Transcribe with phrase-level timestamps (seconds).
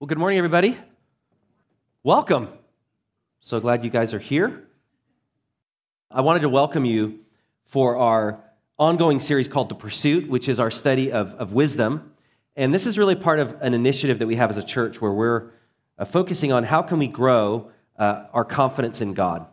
[0.00, 0.78] Well, good morning, everybody.
[2.02, 2.48] Welcome.
[3.40, 4.66] So glad you guys are here.
[6.10, 7.18] I wanted to welcome you
[7.66, 8.42] for our
[8.78, 12.14] ongoing series called The Pursuit, which is our study of, of wisdom.
[12.56, 15.12] And this is really part of an initiative that we have as a church where
[15.12, 15.50] we're
[15.98, 19.44] uh, focusing on how can we grow uh, our confidence in God.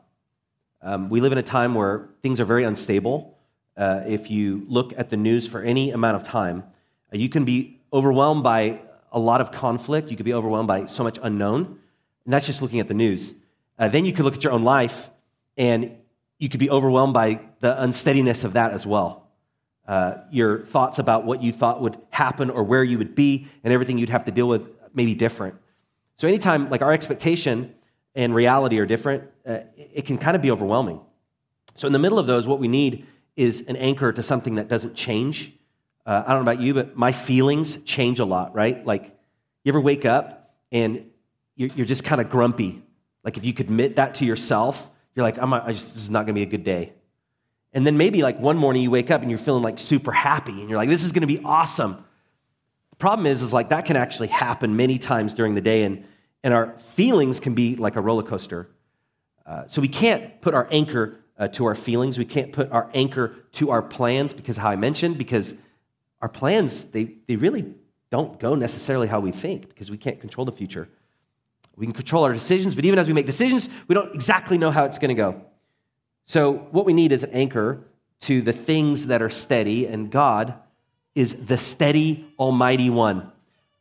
[0.82, 3.38] Um, we live in a time where things are very unstable.
[3.76, 6.64] Uh, if you look at the news for any amount of time,
[7.14, 8.80] uh, you can be overwhelmed by
[9.12, 10.10] a lot of conflict.
[10.10, 11.80] You could be overwhelmed by so much unknown.
[12.26, 13.34] And that's just looking at the news.
[13.80, 15.10] Uh, then you could look at your own life
[15.58, 15.92] and
[16.40, 19.28] you could be overwhelmed by the unsteadiness of that as well.
[19.88, 23.74] Uh, your thoughts about what you thought would happen or where you would be and
[23.74, 25.56] everything you'd have to deal with may be different.
[26.18, 27.74] So, anytime like our expectation
[28.14, 31.00] and reality are different, uh, it can kind of be overwhelming.
[31.76, 33.06] So, in the middle of those, what we need
[33.38, 35.54] is an anchor to something that doesn't change.
[36.08, 38.84] Uh, I don't know about you, but my feelings change a lot, right?
[38.86, 39.04] Like,
[39.66, 41.06] you ever wake up and
[41.58, 42.82] you're, you're just kind of grumpy?
[43.26, 46.20] Like, if you could admit that to yourself, you're like, I'm just, this is not
[46.20, 46.94] going to be a good day.
[47.74, 50.54] And then maybe like one morning you wake up and you're feeling like super happy
[50.62, 52.06] and you're like, this is going to be awesome.
[52.92, 56.06] The problem is, is like that can actually happen many times during the day and,
[56.42, 58.70] and our feelings can be like a roller coaster.
[59.46, 62.18] Uh, so we can't put our anchor uh, to our feelings.
[62.18, 65.56] We can't put our anchor to our plans because how I mentioned, because
[66.22, 67.74] our plans, they, they really
[68.10, 70.90] don't go necessarily how we think because we can't control the future.
[71.76, 74.72] We can control our decisions, but even as we make decisions, we don't exactly know
[74.72, 75.42] how it's going to go.
[76.26, 77.84] So, what we need is an anchor
[78.22, 80.56] to the things that are steady, and God
[81.14, 83.32] is the steady, almighty one.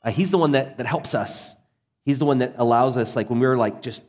[0.03, 1.57] Uh, he's the one that, that helps us.
[2.05, 4.03] He's the one that allows us, like when we're like just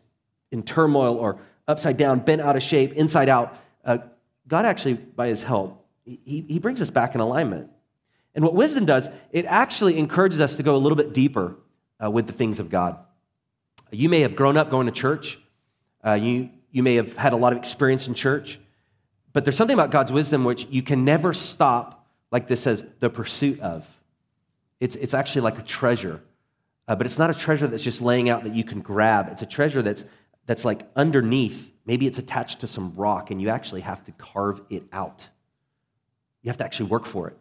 [0.52, 4.00] in turmoil or upside down, bent out of shape, inside out, uh,
[4.48, 7.70] God actually, by his help, he, he brings us back in alignment.
[8.38, 11.56] And what wisdom does, it actually encourages us to go a little bit deeper
[12.02, 12.96] uh, with the things of God.
[13.92, 15.40] You may have grown up going to church.
[16.06, 18.60] Uh, you, you may have had a lot of experience in church.
[19.34, 23.10] But there's something about God's wisdom which you can never stop, like this says, the
[23.10, 23.88] pursuit of.
[24.80, 26.22] It's, it's actually like a treasure.
[26.88, 29.30] Uh, but it's not a treasure that's just laying out that you can grab.
[29.32, 30.06] It's a treasure that's,
[30.46, 31.74] that's like underneath.
[31.88, 35.28] Maybe it's attached to some rock, and you actually have to carve it out.
[36.44, 37.38] You have to actually work for it.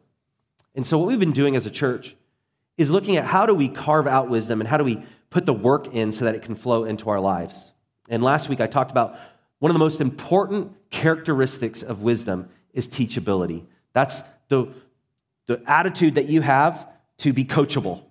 [0.77, 2.15] And so, what we've been doing as a church
[2.77, 5.55] is looking at how do we carve out wisdom and how do we put the
[5.55, 7.73] work in so that it can flow into our lives.
[8.09, 9.19] And last week I talked about
[9.59, 13.65] one of the most important characteristics of wisdom is teachability.
[13.95, 14.69] That's the,
[15.47, 16.87] the attitude that you have
[17.19, 18.03] to be coachable.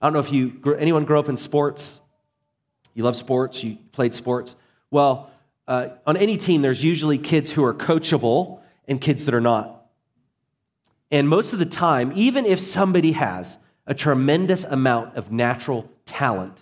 [0.00, 2.00] I don't know if you anyone grew up in sports.
[2.94, 3.64] You love sports.
[3.64, 4.54] You played sports.
[4.90, 5.30] Well,
[5.66, 9.77] uh, on any team, there's usually kids who are coachable and kids that are not.
[11.10, 16.58] And most of the time, even if somebody has a tremendous amount of natural talent,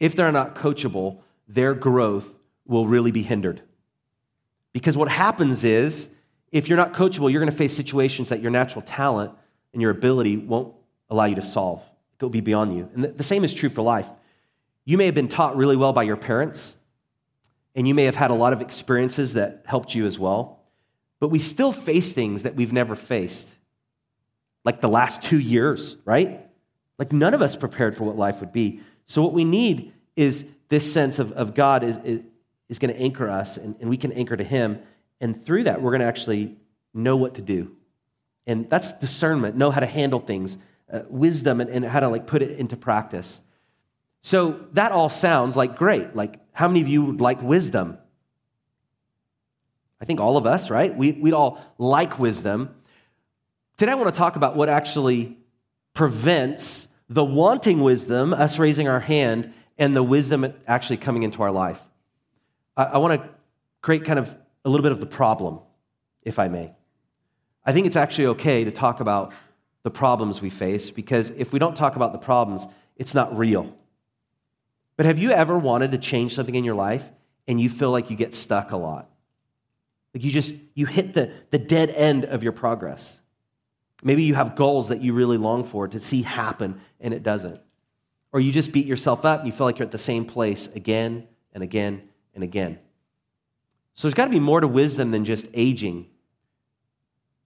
[0.00, 3.62] if they're not coachable, their growth will really be hindered.
[4.72, 6.10] Because what happens is,
[6.52, 9.32] if you're not coachable, you're going to face situations that your natural talent
[9.72, 10.74] and your ability won't
[11.10, 11.82] allow you to solve.
[12.18, 12.88] It'll be beyond you.
[12.94, 14.08] And the same is true for life.
[14.84, 16.76] You may have been taught really well by your parents,
[17.74, 20.60] and you may have had a lot of experiences that helped you as well,
[21.20, 23.55] but we still face things that we've never faced,
[24.66, 26.44] like the last two years, right?
[26.98, 28.80] Like none of us prepared for what life would be.
[29.06, 32.22] So what we need is this sense of, of God is, is,
[32.68, 34.80] is going to anchor us and, and we can anchor to Him.
[35.20, 36.56] And through that, we're going to actually
[36.92, 37.76] know what to do.
[38.44, 40.58] And that's discernment, know how to handle things,
[40.92, 43.42] uh, wisdom, and, and how to like put it into practice.
[44.22, 46.16] So that all sounds like great.
[46.16, 47.98] Like, how many of you would like wisdom?
[50.00, 50.94] I think all of us, right?
[50.96, 52.74] We, we'd all like wisdom.
[53.76, 55.36] Today, I want to talk about what actually
[55.92, 61.50] prevents the wanting wisdom, us raising our hand, and the wisdom actually coming into our
[61.50, 61.80] life.
[62.74, 63.28] I, want to
[63.82, 65.60] create kind of a little bit of the problem,
[66.22, 66.72] if I may.
[67.66, 69.32] I think it's actually okay to talk about
[69.82, 72.66] the problems we face because if we don't talk about the problems,
[72.96, 73.76] it's not real.
[74.96, 77.08] But have you ever wanted to change something in your life
[77.46, 79.10] and you feel like you get stuck a lot?
[80.14, 83.20] Like you just you hit the, the dead end of your progress.
[84.02, 87.60] Maybe you have goals that you really long for to see happen and it doesn't.
[88.32, 90.68] Or you just beat yourself up and you feel like you're at the same place
[90.68, 92.02] again and again
[92.34, 92.78] and again.
[93.94, 96.06] So there's got to be more to wisdom than just aging.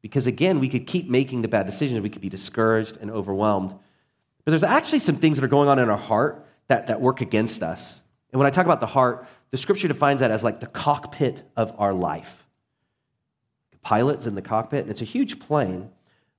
[0.02, 3.70] Because again, we could keep making the bad decisions, we could be discouraged and overwhelmed.
[4.44, 7.20] But there's actually some things that are going on in our heart that, that work
[7.20, 8.02] against us.
[8.32, 11.42] And when I talk about the heart, the scripture defines that as like the cockpit
[11.56, 12.48] of our life.
[13.72, 15.90] The pilot's in the cockpit, and it's a huge plane.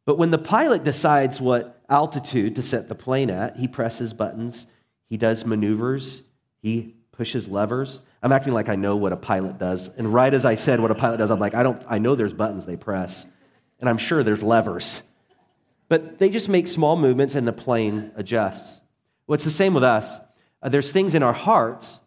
[0.06, 4.68] But when the pilot decides what altitude to set the plane at, he presses buttons,
[5.10, 6.24] he does maneuvers,
[6.62, 8.00] he pushes levers.
[8.24, 9.90] I'm acting like I know what a pilot does.
[9.90, 12.16] And right as I said what a pilot does, I'm like, I don't I know
[12.16, 13.28] there's buttons they press.
[13.80, 15.04] And I'm sure there's levers.
[15.90, 18.80] But they just make small movements and the plane adjusts.
[19.28, 20.20] Well, it's the same with us.
[20.62, 22.00] Uh, there's things in our hearts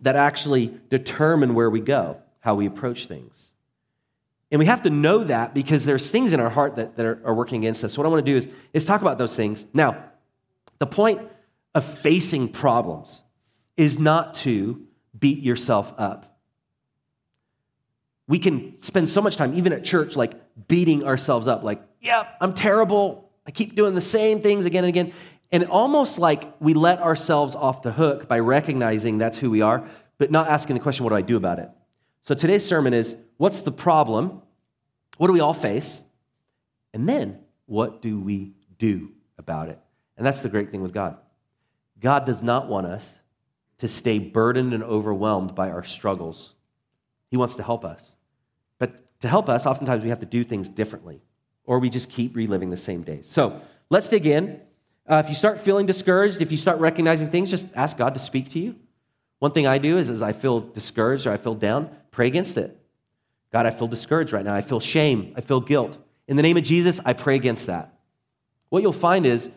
[0.00, 3.52] that actually determine where we go, how we approach things.
[4.50, 7.20] And we have to know that because there's things in our heart that, that are,
[7.24, 7.92] are working against us.
[7.92, 9.66] So what I want to do is, is talk about those things.
[9.74, 10.04] Now,
[10.78, 11.20] the point
[11.74, 13.22] of facing problems
[13.76, 14.82] is not to
[15.18, 16.38] beat yourself up.
[18.26, 20.34] We can spend so much time, even at church, like
[20.66, 23.30] beating ourselves up, like, yeah, I'm terrible.
[23.46, 25.12] I keep doing the same things again and again.
[25.50, 29.88] And almost like we let ourselves off the hook by recognizing that's who we are,
[30.18, 31.70] but not asking the question, what do I do about it?
[32.24, 34.42] So today's sermon is what's the problem?
[35.16, 36.02] What do we all face?
[36.92, 39.78] And then what do we do about it?
[40.16, 41.16] And that's the great thing with God.
[42.00, 43.20] God does not want us
[43.78, 46.54] to stay burdened and overwhelmed by our struggles.
[47.30, 48.14] He wants to help us.
[48.78, 51.20] But to help us, oftentimes we have to do things differently,
[51.64, 53.28] or we just keep reliving the same days.
[53.28, 53.60] So
[53.90, 54.60] let's dig in.
[55.06, 58.20] Uh, if you start feeling discouraged, if you start recognizing things, just ask God to
[58.20, 58.76] speak to you.
[59.38, 62.56] One thing I do is, as I feel discouraged or I feel down, pray against
[62.56, 62.76] it.
[63.52, 64.52] God, I feel discouraged right now.
[64.52, 65.32] I feel shame.
[65.36, 65.96] I feel guilt.
[66.26, 67.94] In the name of Jesus, I pray against that.
[68.70, 69.50] What you'll find is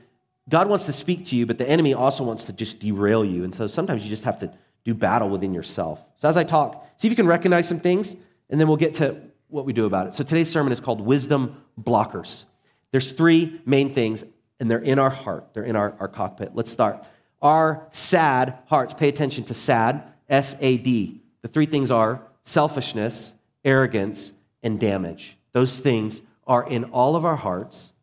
[0.47, 3.43] God wants to speak to you, but the enemy also wants to just derail you.
[3.43, 4.53] And so sometimes you just have to
[4.85, 6.05] do battle within yourself.
[6.17, 8.15] So as I talk, see if you can recognize some things,
[8.51, 10.13] and then we'll get to what we do about it.
[10.13, 12.45] So today's sermon is called Wisdom Blockers.
[12.91, 14.23] There's three main things
[14.59, 16.51] and they're in our heart, they're in our, our cockpit.
[16.53, 17.07] Let's start.
[17.41, 21.23] Our sad hearts, pay attention to sad, S A D.
[21.41, 23.33] The three things are selfishness,
[23.63, 24.33] arrogance,
[24.63, 25.37] and damage.
[25.53, 27.93] Those things are in all of our hearts,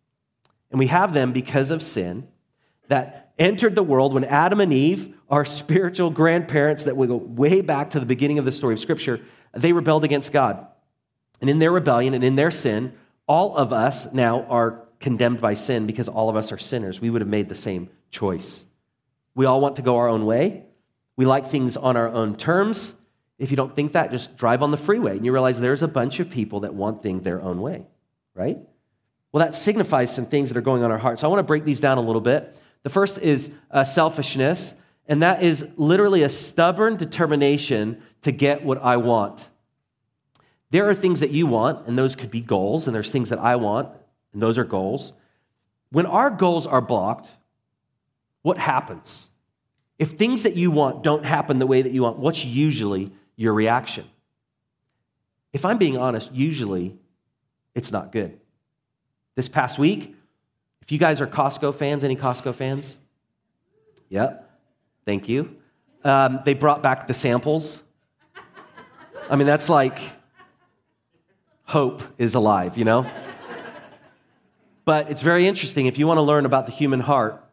[0.70, 2.28] and we have them because of sin
[2.88, 7.60] that entered the world when Adam and Eve, our spiritual grandparents that we go way
[7.60, 9.20] back to the beginning of the story of Scripture,
[9.52, 10.66] they rebelled against God.
[11.40, 12.92] And in their rebellion and in their sin,
[13.26, 17.00] all of us now are condemned by sin because all of us are sinners.
[17.00, 18.64] We would have made the same choice.
[19.34, 20.64] We all want to go our own way.
[21.16, 22.94] We like things on our own terms.
[23.38, 25.88] If you don't think that, just drive on the freeway and you realize there's a
[25.88, 27.86] bunch of people that want things their own way,
[28.34, 28.58] right?
[29.32, 31.20] Well, that signifies some things that are going on in our heart.
[31.20, 32.56] So I want to break these down a little bit.
[32.82, 34.74] The first is uh, selfishness,
[35.06, 39.48] and that is literally a stubborn determination to get what I want.
[40.70, 43.38] There are things that you want, and those could be goals, and there's things that
[43.38, 43.88] I want,
[44.32, 45.12] and those are goals.
[45.90, 47.30] When our goals are blocked,
[48.42, 49.30] what happens?
[49.98, 53.54] If things that you want don't happen the way that you want, what's usually your
[53.54, 54.04] reaction?
[55.54, 56.98] If I'm being honest, usually
[57.74, 58.38] it's not good.
[59.36, 60.14] This past week,
[60.82, 62.98] if you guys are Costco fans, any Costco fans?
[64.10, 64.50] Yep,
[65.06, 65.56] thank you.
[66.04, 67.82] Um, they brought back the samples.
[69.30, 70.00] I mean, that's like
[71.64, 73.08] hope is alive, you know?
[74.84, 75.86] But it's very interesting.
[75.86, 77.44] If you want to learn about the human heart,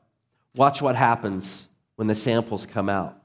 [0.56, 1.68] watch what happens
[1.98, 3.22] when the samples come out.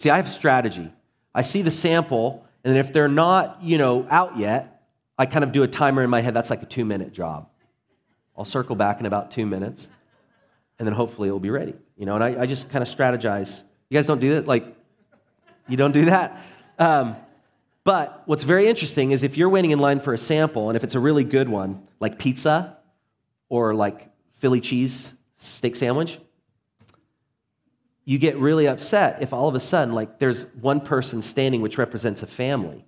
[0.00, 0.90] See, I have a strategy.
[1.34, 4.82] I see the sample, and if they're not, you know, out yet,
[5.18, 6.32] I kind of do a timer in my head.
[6.32, 7.50] That's like a two minute job.
[8.34, 9.90] I'll circle back in about two minutes,
[10.78, 11.74] and then hopefully it'll be ready.
[11.98, 13.64] You know, and I, I just kind of strategize.
[13.90, 14.48] You guys don't do that?
[14.48, 14.74] Like,
[15.68, 16.40] you don't do that?
[16.78, 17.14] Um,
[17.84, 20.82] but what's very interesting is if you're waiting in line for a sample, and if
[20.82, 22.78] it's a really good one, like pizza
[23.50, 26.18] or like Philly cheese steak sandwich,
[28.10, 31.78] you get really upset if all of a sudden, like, there's one person standing which
[31.78, 32.84] represents a family.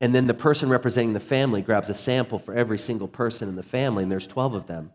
[0.00, 3.56] And then the person representing the family grabs a sample for every single person in
[3.56, 4.90] the family, and there's 12 of them.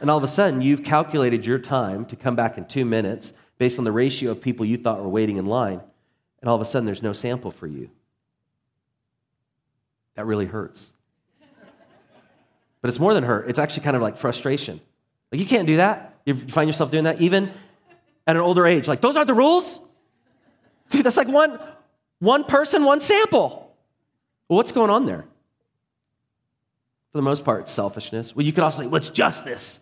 [0.00, 3.34] And all of a sudden, you've calculated your time to come back in two minutes
[3.58, 5.82] based on the ratio of people you thought were waiting in line
[6.40, 7.90] and all of a sudden there's no sample for you.
[10.14, 10.92] That really hurts.
[12.80, 14.80] But it's more than hurt, it's actually kind of like frustration.
[15.30, 16.14] Like, you can't do that.
[16.24, 17.52] You find yourself doing that even
[18.26, 18.88] at an older age.
[18.88, 19.80] Like, those aren't the rules?
[20.90, 21.58] Dude, that's like one,
[22.18, 23.74] one person, one sample.
[24.48, 25.26] Well, what's going on there?
[27.12, 28.34] For the most part, selfishness.
[28.34, 29.80] Well, you could also say, what's justice?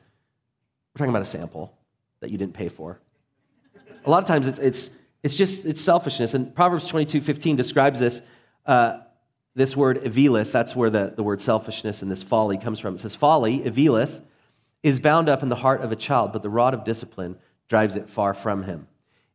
[0.94, 1.76] We're talking about a sample
[2.20, 3.00] that you didn't pay for.
[4.06, 4.90] A lot of times it's, it's
[5.24, 6.34] it's just, it's selfishness.
[6.34, 8.20] And Proverbs 22 15 describes this,
[8.66, 8.98] uh,
[9.54, 10.52] this word evileth.
[10.52, 12.94] That's where the, the word selfishness and this folly comes from.
[12.94, 14.20] It says, Folly, evileth,
[14.82, 17.96] is bound up in the heart of a child, but the rod of discipline drives
[17.96, 18.86] it far from him.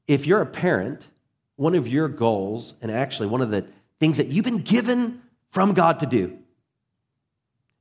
[0.07, 1.07] If you're a parent,
[1.55, 3.67] one of your goals, and actually one of the
[3.99, 5.21] things that you've been given
[5.51, 6.37] from God to do,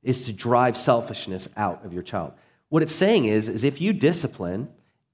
[0.03, 2.33] is to drive selfishness out of your child.
[2.69, 4.69] what it's saying is, is if you discipline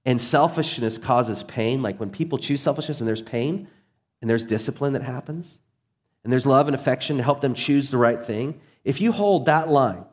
[0.06, 3.68] and selfishness causes pain, like when people choose selfishness and there's pain
[4.22, 5.60] and there's discipline that happens,
[6.24, 9.46] and there's love and affection to help them choose the right thing, if you hold
[9.46, 10.06] that line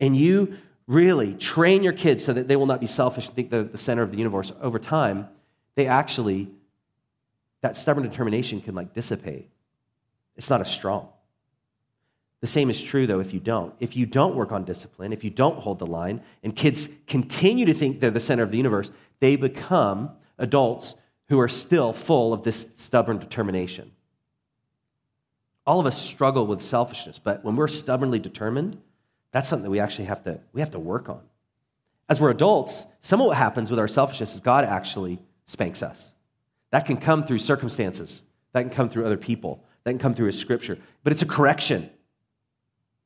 [0.00, 0.56] and you
[0.86, 3.78] really train your kids so that they will not be selfish and think they're the
[3.78, 5.28] center of the universe over time,
[5.74, 6.48] they actually,
[7.60, 9.50] that stubborn determination can like dissipate.
[10.36, 11.08] It's not as strong.
[12.40, 13.74] The same is true, though, if you don't.
[13.80, 17.64] If you don't work on discipline, if you don't hold the line, and kids continue
[17.64, 18.90] to think they're the center of the universe,
[19.20, 20.94] they become adults
[21.28, 23.90] who are still full of this stubborn determination.
[25.66, 28.78] All of us struggle with selfishness, but when we're stubbornly determined,
[29.36, 31.20] that's something that we actually have to, we have to work on.
[32.08, 36.14] As we're adults, some of what happens with our selfishness is God actually spanks us.
[36.70, 40.28] That can come through circumstances, that can come through other people, that can come through
[40.28, 41.90] His scripture, but it's a correction.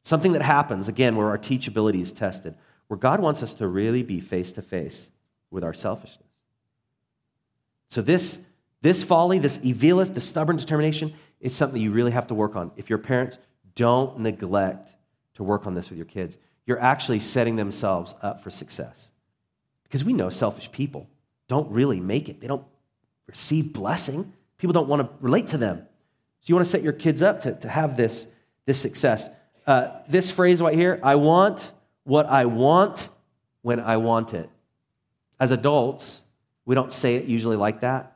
[0.04, 2.54] Something that happens, again, where our teachability is tested,
[2.86, 5.10] where God wants us to really be face to face
[5.50, 6.28] with our selfishness.
[7.88, 8.40] So, this,
[8.82, 12.70] this folly, this evilith, the stubborn determination, it's something you really have to work on.
[12.76, 13.36] If your parents
[13.74, 14.94] don't neglect
[15.40, 19.10] to work on this with your kids, you're actually setting themselves up for success.
[19.84, 21.08] Because we know selfish people
[21.48, 22.66] don't really make it, they don't
[23.26, 24.34] receive blessing.
[24.58, 25.78] People don't want to relate to them.
[26.40, 28.26] So, you want to set your kids up to, to have this,
[28.66, 29.30] this success.
[29.66, 31.72] Uh, this phrase right here I want
[32.04, 33.08] what I want
[33.62, 34.50] when I want it.
[35.38, 36.20] As adults,
[36.66, 38.14] we don't say it usually like that,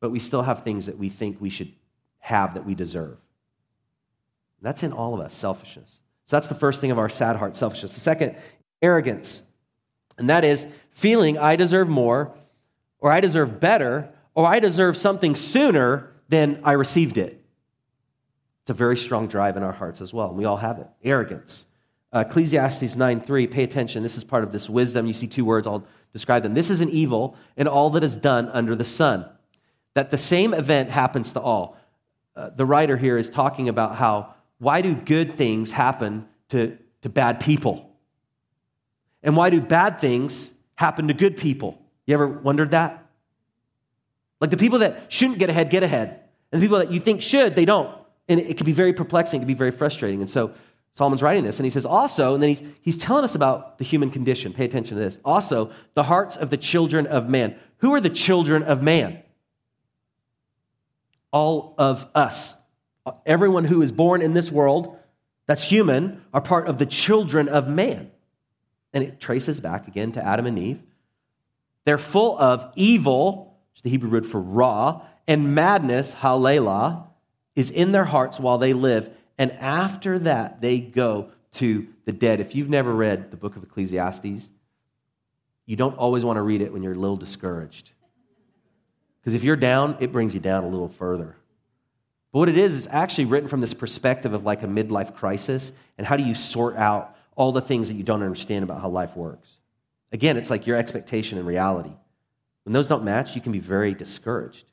[0.00, 1.72] but we still have things that we think we should
[2.18, 3.16] have that we deserve.
[4.60, 6.00] That's in all of us, selfishness.
[6.28, 7.92] So that's the first thing of our sad heart, selfishness.
[7.92, 8.36] The second,
[8.82, 9.42] arrogance.
[10.18, 12.36] And that is feeling I deserve more,
[12.98, 17.42] or I deserve better, or I deserve something sooner than I received it.
[18.62, 20.28] It's a very strong drive in our hearts as well.
[20.28, 20.86] And we all have it.
[21.02, 21.64] Arrogance.
[22.12, 24.02] Uh, Ecclesiastes 9 3, pay attention.
[24.02, 25.06] This is part of this wisdom.
[25.06, 26.52] You see two words, I'll describe them.
[26.52, 29.26] This is an evil in all that is done under the sun.
[29.94, 31.78] That the same event happens to all.
[32.36, 37.08] Uh, the writer here is talking about how, why do good things happen to, to
[37.08, 37.90] bad people?
[39.22, 41.80] And why do bad things happen to good people?
[42.06, 43.06] You ever wondered that?
[44.40, 46.20] Like the people that shouldn't get ahead, get ahead.
[46.52, 47.94] And the people that you think should, they don't.
[48.28, 50.20] And it can be very perplexing, it can be very frustrating.
[50.20, 50.52] And so
[50.92, 53.84] Solomon's writing this, and he says, also, and then he's, he's telling us about the
[53.84, 54.52] human condition.
[54.52, 55.18] Pay attention to this.
[55.24, 57.54] Also, the hearts of the children of man.
[57.78, 59.22] Who are the children of man?
[61.30, 62.56] All of us.
[63.26, 64.96] Everyone who is born in this world
[65.46, 68.10] that's human are part of the children of man.
[68.92, 70.80] And it traces back again to Adam and Eve.
[71.84, 77.06] They're full of evil, which is the Hebrew word for ra, and madness, halelah,
[77.56, 79.10] is in their hearts while they live.
[79.38, 82.40] And after that, they go to the dead.
[82.40, 84.50] If you've never read the book of Ecclesiastes,
[85.64, 87.92] you don't always want to read it when you're a little discouraged.
[89.20, 91.37] Because if you're down, it brings you down a little further.
[92.32, 95.72] But what it is, is actually written from this perspective of like a midlife crisis
[95.96, 98.88] and how do you sort out all the things that you don't understand about how
[98.88, 99.48] life works.
[100.10, 101.92] Again, it's like your expectation and reality.
[102.64, 104.64] When those don't match, you can be very discouraged.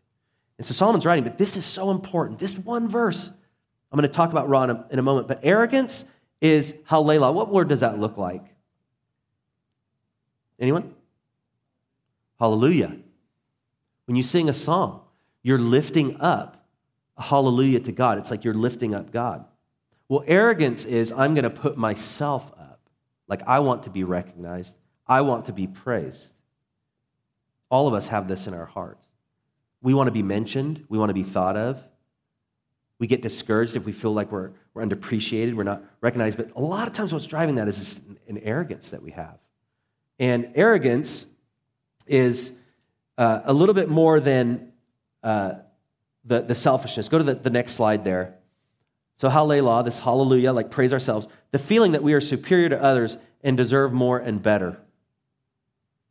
[0.58, 2.40] And so Solomon's writing, but this is so important.
[2.40, 3.30] This one verse,
[3.92, 6.06] I'm going to talk about ra in a, moment, but arrogance
[6.42, 7.32] is halela.
[7.32, 8.44] What word does that look like?
[10.60, 10.96] Anyone?
[12.40, 12.98] Hallelujah.
[14.08, 15.02] When you sing a song,
[15.44, 16.65] you're lifting up
[17.18, 18.18] hallelujah to God.
[18.18, 19.46] It's like you're lifting up God.
[20.08, 22.80] Well, arrogance is I'm going to put myself up.
[23.28, 24.76] Like I want to be recognized,
[25.08, 26.36] I want to be praised.
[27.70, 29.08] All of us have this in our hearts.
[29.82, 31.84] We want to be mentioned, we want to be thought of.
[32.98, 36.38] We get discouraged if we feel like we're, we're underappreciated, we're not recognized.
[36.38, 39.38] But a lot of times, what's driving that is an arrogance that we have.
[40.18, 41.28] And arrogance
[42.08, 42.54] is
[43.18, 44.72] uh, a little bit more than
[45.24, 45.56] uh,
[46.26, 47.08] the, the selfishness.
[47.08, 48.36] Go to the, the next slide there.
[49.18, 53.18] So, hallelujah, this hallelujah, like praise ourselves, the feeling that we are superior to others
[53.44, 54.82] and deserve more and better.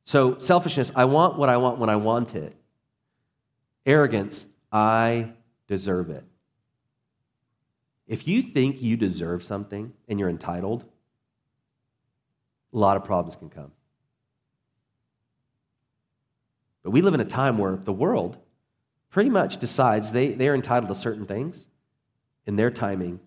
[0.05, 2.55] So, selfishness, I want what I want when I want it.
[3.85, 5.33] Arrogance, I
[5.67, 6.25] deserve it.
[8.07, 10.85] If you think you deserve something and you're entitled,
[12.73, 13.73] a lot of problems can come.
[16.83, 18.39] But we live in a time where the world
[19.15, 21.69] pretty much decides they, they're entitled to certain things
[22.47, 23.21] in their timing.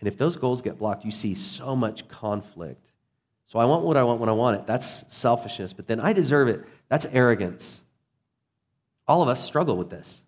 [0.00, 2.90] And if those goals get blocked, you see so much conflict.
[3.46, 4.66] So I want what I want when I want it.
[4.66, 5.72] That's selfishness.
[5.72, 6.64] But then I deserve it.
[6.88, 7.80] That's arrogance.
[9.06, 10.24] All of us struggle with this.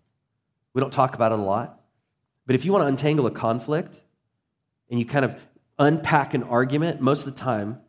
[0.73, 1.81] We don't talk about it a lot.
[2.45, 3.99] But if you want to untangle a conflict
[4.89, 5.45] and you kind of
[5.77, 7.81] unpack an argument, most of the time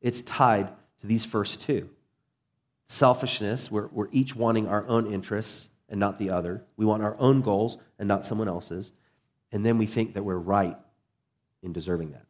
[0.00, 0.68] it's tied
[1.00, 1.90] to these first two.
[2.86, 6.64] Selfishness, we're, we're each wanting our own interests and not the other.
[6.76, 8.92] We want our own goals and not someone else's.
[9.52, 10.76] And then we think that we're right
[11.62, 12.26] in deserving that.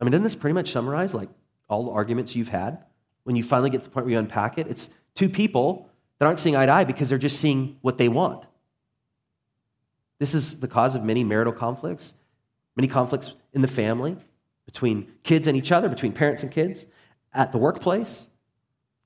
[0.00, 1.28] I mean, doesn't this pretty much summarize like
[1.68, 2.84] all the arguments you've had
[3.24, 4.66] when you finally get to the point where you unpack it?
[4.66, 8.08] It's two people that aren't seeing eye to eye because they're just seeing what they
[8.08, 8.46] want.
[10.18, 12.14] This is the cause of many marital conflicts,
[12.76, 14.16] many conflicts in the family,
[14.66, 16.86] between kids and each other, between parents and kids,
[17.32, 18.28] at the workplace,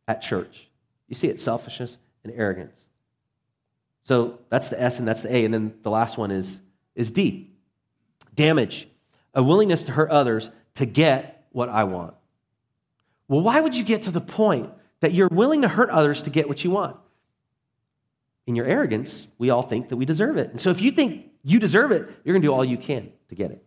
[0.08, 0.68] at church.
[1.08, 2.88] You see it selfishness and arrogance.
[4.02, 5.44] So that's the S and that's the A.
[5.44, 6.60] And then the last one is,
[6.94, 7.50] is D
[8.34, 8.88] damage,
[9.32, 12.14] a willingness to hurt others to get what I want.
[13.28, 16.30] Well, why would you get to the point that you're willing to hurt others to
[16.30, 16.96] get what you want?
[18.46, 20.50] In your arrogance, we all think that we deserve it.
[20.50, 23.10] And so if you think you deserve it, you're going to do all you can
[23.28, 23.64] to get it.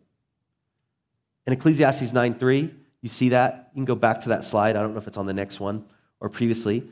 [1.48, 3.72] In Ecclesiastes 9 3, you see that?
[3.74, 4.76] You can go back to that slide.
[4.76, 5.86] I don't know if it's on the next one
[6.20, 6.92] or previously.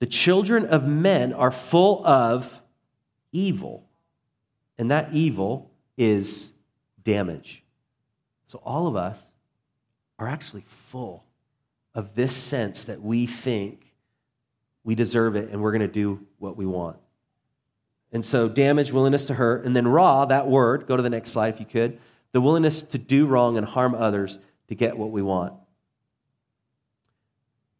[0.00, 2.62] The children of men are full of
[3.32, 3.86] evil,
[4.76, 6.52] and that evil is
[7.04, 7.62] damage.
[8.46, 9.24] So all of us
[10.18, 11.24] are actually full
[11.94, 13.94] of this sense that we think
[14.84, 16.96] we deserve it and we're going to do what we want.
[18.12, 21.30] And so, damage, willingness to hurt, and then ra, that word, go to the next
[21.30, 21.98] slide if you could,
[22.32, 24.38] the willingness to do wrong and harm others
[24.68, 25.52] to get what we want.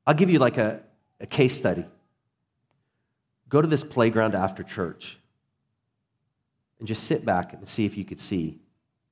[0.06, 0.82] I'll give you like a,
[1.18, 1.84] a case study.
[3.50, 5.18] Go to this playground after church
[6.78, 8.60] and just sit back and see if you could see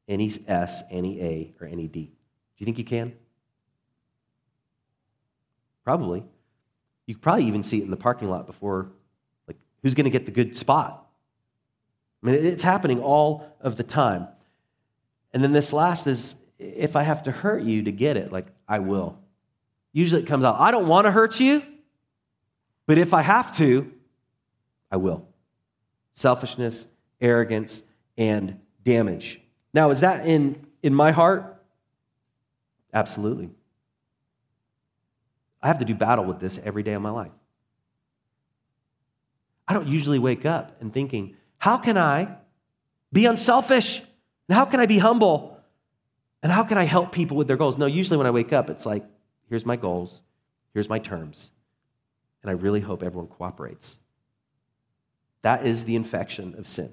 [0.09, 2.05] any S, any A, or any D.
[2.05, 2.11] Do
[2.59, 3.13] you think you can?
[5.85, 6.25] Probably.
[7.07, 8.93] You could probably even see it in the parking lot before,
[9.49, 11.07] like, who's going to get the good spot?
[12.23, 14.29] I mean, it's happening all of the time.
[15.35, 18.47] And then this last is if I have to hurt you to get it, like,
[18.69, 19.19] I will.
[19.93, 21.63] Usually it comes out, I don't want to hurt you,
[22.87, 23.93] but if I have to,
[24.91, 25.29] I will.
[26.15, 26.87] Selfishness,
[27.21, 27.83] arrogance,
[28.17, 29.41] and damage.
[29.75, 31.63] Now, is that in, in my heart?
[32.93, 33.51] Absolutely.
[35.63, 37.33] I have to do battle with this every day of my life.
[39.67, 42.37] I don't usually wake up and thinking, how can I
[43.13, 44.01] be unselfish?
[44.49, 45.61] And how can I be humble?
[46.43, 47.77] And how can I help people with their goals?
[47.77, 49.05] No, usually when I wake up, it's like,
[49.49, 50.23] here's my goals,
[50.73, 51.51] here's my terms,
[52.43, 53.99] and I really hope everyone cooperates.
[55.43, 56.93] That is the infection of sin.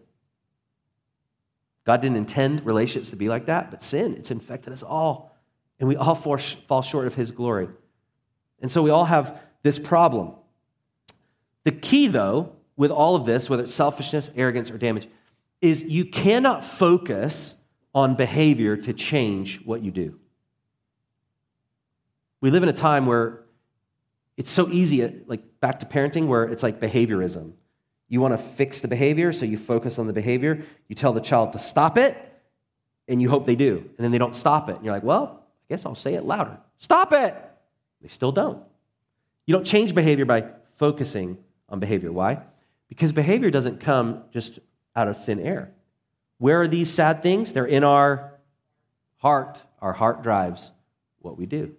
[1.86, 5.38] God didn't intend relationships to be like that, but sin, it's infected us all.
[5.79, 7.67] And we all fall short of His glory.
[8.62, 10.34] And so we all have this problem.
[11.63, 15.08] The key, though, with all of this, whether it's selfishness, arrogance, or damage,
[15.62, 17.55] is you cannot focus
[17.93, 20.19] on behavior to change what you do.
[22.41, 23.43] We live in a time where
[24.38, 27.53] it's so easy, like back to parenting, where it's like behaviorism.
[28.08, 30.63] You want to fix the behavior, so you focus on the behavior.
[30.88, 32.15] You tell the child to stop it,
[33.08, 33.78] and you hope they do.
[33.78, 34.76] And then they don't stop it.
[34.76, 36.58] And you're like, well, I guess I'll say it louder.
[36.78, 37.36] Stop it!
[38.02, 38.62] They still don't.
[39.48, 40.46] You don't change behavior by
[40.78, 41.38] focusing
[41.70, 42.12] on behavior.
[42.12, 42.41] Why?
[42.88, 44.60] Because behavior doesn't come just
[44.96, 45.72] out of thin air.
[46.38, 47.52] Where are these sad things?
[47.52, 48.34] They're in our
[49.18, 49.62] heart.
[49.82, 50.72] Our heart drives
[51.20, 51.76] what we do.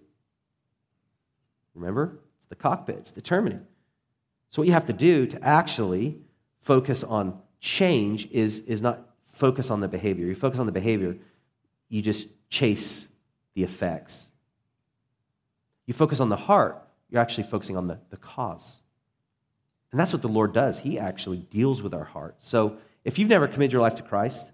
[1.75, 2.19] Remember?
[2.37, 3.66] It's the cockpit, it's determining.
[4.57, 6.17] So, what you have to do to actually
[6.61, 10.25] focus on change is, is not focus on the behavior.
[10.25, 11.15] You focus on the behavior,
[11.89, 13.07] you just chase
[13.53, 14.31] the effects.
[15.85, 18.79] You focus on the heart, you're actually focusing on the, the cause.
[19.91, 20.79] And that's what the Lord does.
[20.79, 22.37] He actually deals with our heart.
[22.39, 24.51] So, if you've never committed your life to Christ,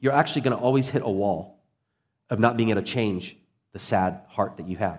[0.00, 1.60] you're actually going to always hit a wall
[2.30, 3.36] of not being able to change
[3.70, 4.98] the sad heart that you have.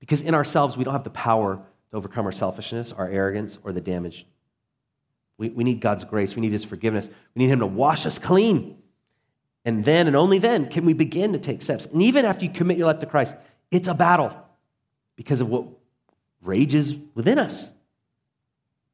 [0.00, 3.72] Because in ourselves, we don't have the power to overcome our selfishness, our arrogance, or
[3.72, 4.26] the damage.
[5.38, 6.34] We, we need God's grace.
[6.34, 7.08] We need His forgiveness.
[7.34, 8.78] We need Him to wash us clean.
[9.64, 11.86] And then and only then can we begin to take steps.
[11.86, 13.36] And even after you commit your life to Christ,
[13.70, 14.34] it's a battle
[15.16, 15.66] because of what
[16.40, 17.72] rages within us.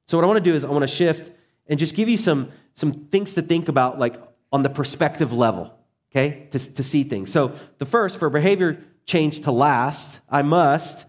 [0.07, 1.30] So, what I want to do is I want to shift
[1.66, 4.16] and just give you some, some things to think about, like
[4.52, 5.72] on the perspective level,
[6.11, 7.33] okay, to, to see things.
[7.33, 11.07] So, the first, for behavior change to last, I must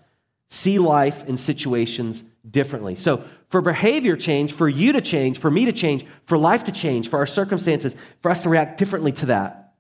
[0.56, 2.96] see life and situations differently.
[2.96, 6.72] So, for behavior change, for you to change, for me to change, for life to
[6.72, 9.74] change, for our circumstances, for us to react differently to that,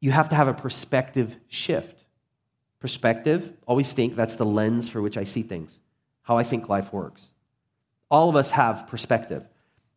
[0.00, 2.04] you have to have a perspective shift.
[2.78, 5.80] Perspective, always think that's the lens for which I see things,
[6.22, 7.30] how I think life works.
[8.10, 9.46] All of us have perspective.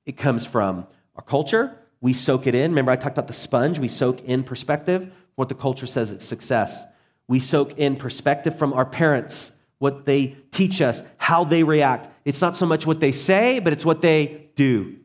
[0.05, 1.77] It comes from our culture.
[2.01, 2.71] We soak it in.
[2.71, 3.79] Remember, I talked about the sponge.
[3.79, 6.85] We soak in perspective, what the culture says is success
[7.27, 12.09] We soak in perspective from our parents, what they teach us, how they react.
[12.25, 14.97] It's not so much what they say, but it's what they do.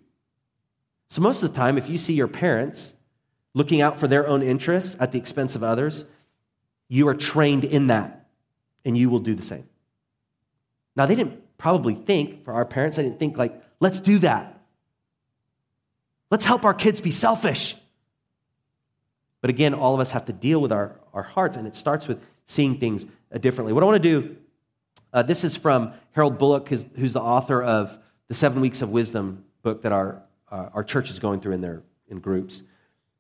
[1.09, 2.95] So, most of the time, if you see your parents
[3.55, 6.05] looking out for their own interests at the expense of others,
[6.89, 8.27] you are trained in that,
[8.85, 9.69] and you will do the same.
[10.97, 14.61] Now, they didn't probably think, for our parents, they didn't think, like, let's do that.
[16.31, 17.75] Let's help our kids be selfish.
[19.41, 22.07] But again, all of us have to deal with our, our hearts, and it starts
[22.07, 23.05] with seeing things
[23.41, 23.73] differently.
[23.73, 24.37] What I want to do,
[25.13, 29.45] uh, this is from Harold Bullock, who's the author of the Seven Weeks of Wisdom
[29.63, 32.63] book that our, uh, our church is going through in their in groups.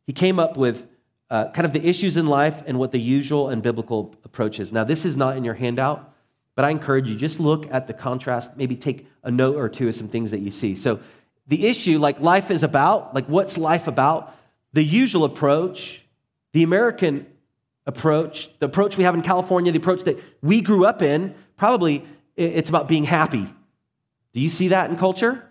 [0.06, 0.87] He came up with
[1.28, 4.72] uh, kind of the issues in life and what the usual and biblical approach is.
[4.72, 6.14] Now, this is not in your handout,
[6.54, 9.88] but I encourage you just look at the contrast, maybe take a note or two
[9.88, 10.76] of some things that you see.
[10.76, 11.00] So,
[11.48, 14.34] the issue, like life is about, like what's life about?
[14.74, 16.02] The usual approach,
[16.52, 17.26] the American
[17.88, 22.05] approach, the approach we have in California, the approach that we grew up in, probably
[22.37, 23.53] it's about being happy.
[24.35, 25.42] Do you see that in culture?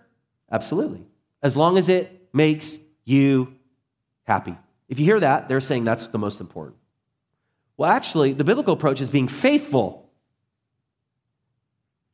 [0.50, 1.04] Absolutely.
[1.42, 3.54] As long as it makes you
[4.22, 4.56] happy.
[4.88, 6.76] If you hear that, they're saying that's the most important.
[7.76, 10.08] Well, actually, the biblical approach is being faithful.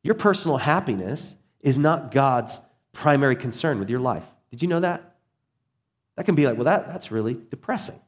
[0.03, 2.61] Your personal happiness is not God's
[2.93, 4.25] primary concern with your life.
[4.49, 5.17] Did you know that?
[6.15, 7.99] That can be like, well, that, that's really depressing.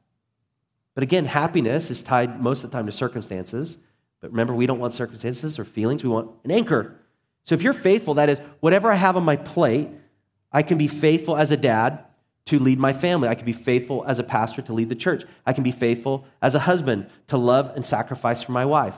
[0.98, 3.78] But again, happiness is tied most of the time to circumstances.
[4.20, 6.96] But remember, we don't want circumstances or feelings, we want an anchor.
[7.44, 9.90] So if you're faithful, that is, whatever I have on my plate,
[10.52, 12.04] I can be faithful as a dad
[12.46, 13.30] to lead my family.
[13.30, 15.24] I can be faithful as a pastor to lead the church.
[15.46, 18.96] I can be faithful as a husband to love and sacrifice for my wife.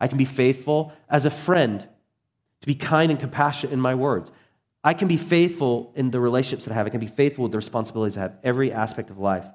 [0.00, 1.80] I can be faithful as a friend
[2.60, 4.30] to be kind and compassionate in my words.
[4.84, 6.86] I can be faithful in the relationships that I have.
[6.86, 8.38] I can be faithful with the responsibilities I have.
[8.44, 9.46] Every aspect of life.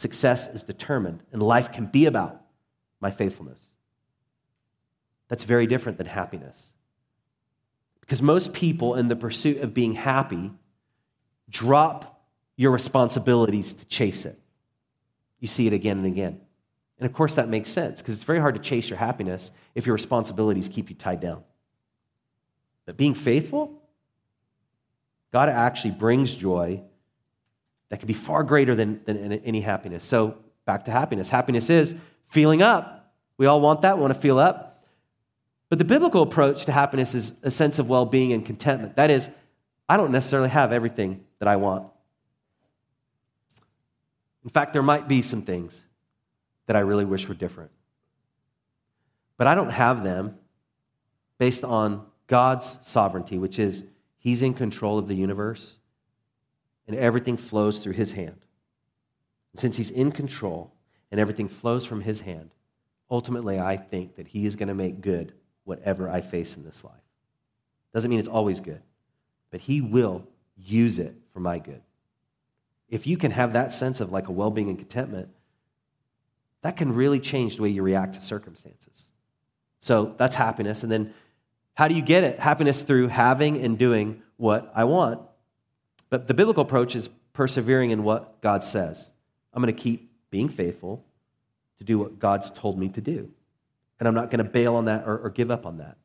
[0.00, 2.40] Success is determined, and life can be about
[3.02, 3.62] my faithfulness.
[5.28, 6.72] That's very different than happiness.
[8.00, 10.52] Because most people, in the pursuit of being happy,
[11.50, 12.24] drop
[12.56, 14.38] your responsibilities to chase it.
[15.38, 16.40] You see it again and again.
[16.98, 19.84] And of course, that makes sense because it's very hard to chase your happiness if
[19.84, 21.44] your responsibilities keep you tied down.
[22.86, 23.82] But being faithful,
[25.30, 26.84] God actually brings joy
[27.90, 30.04] that can be far greater than, than any happiness.
[30.04, 31.28] So, back to happiness.
[31.28, 31.94] Happiness is
[32.28, 33.12] feeling up.
[33.36, 34.84] We all want that, we want to feel up.
[35.68, 38.96] But the biblical approach to happiness is a sense of well being and contentment.
[38.96, 39.30] That is,
[39.88, 41.86] I don't necessarily have everything that I want.
[44.44, 45.84] In fact, there might be some things
[46.66, 47.70] that I really wish were different.
[49.36, 50.38] But I don't have them
[51.38, 53.84] based on God's sovereignty, which is
[54.18, 55.76] He's in control of the universe
[56.86, 58.40] and everything flows through His hand.
[59.52, 60.72] And since He's in control
[61.10, 62.50] and everything flows from His hand,
[63.10, 65.32] ultimately I think that He is going to make good
[65.64, 66.94] whatever I face in this life.
[67.92, 68.82] Doesn't mean it's always good,
[69.50, 71.82] but He will use it for my good
[72.90, 75.28] if you can have that sense of like a well being and contentment,
[76.62, 79.08] that can really change the way you react to circumstances.
[79.78, 80.82] So that's happiness.
[80.82, 81.14] And then
[81.74, 82.38] how do you get it?
[82.38, 85.22] Happiness through having and doing what I want.
[86.10, 89.10] But the biblical approach is persevering in what God says.
[89.54, 91.04] I'm going to keep being faithful
[91.78, 93.30] to do what God's told me to do.
[93.98, 95.96] And I'm not going to bail on that or, or give up on that.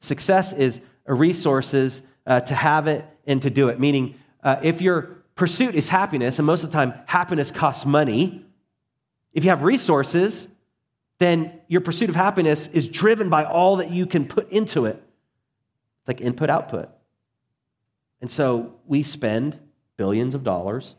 [0.00, 5.16] Success is resources uh, to have it and to do it, meaning uh, if you're
[5.36, 8.44] pursuit is happiness, and most of the time, happiness costs money.
[9.32, 10.48] If you have resources,
[11.18, 15.02] then your pursuit of happiness is driven by all that you can put into it.
[16.00, 16.90] It's like input output.
[18.20, 19.58] And so we spend
[19.96, 20.94] billions of dollars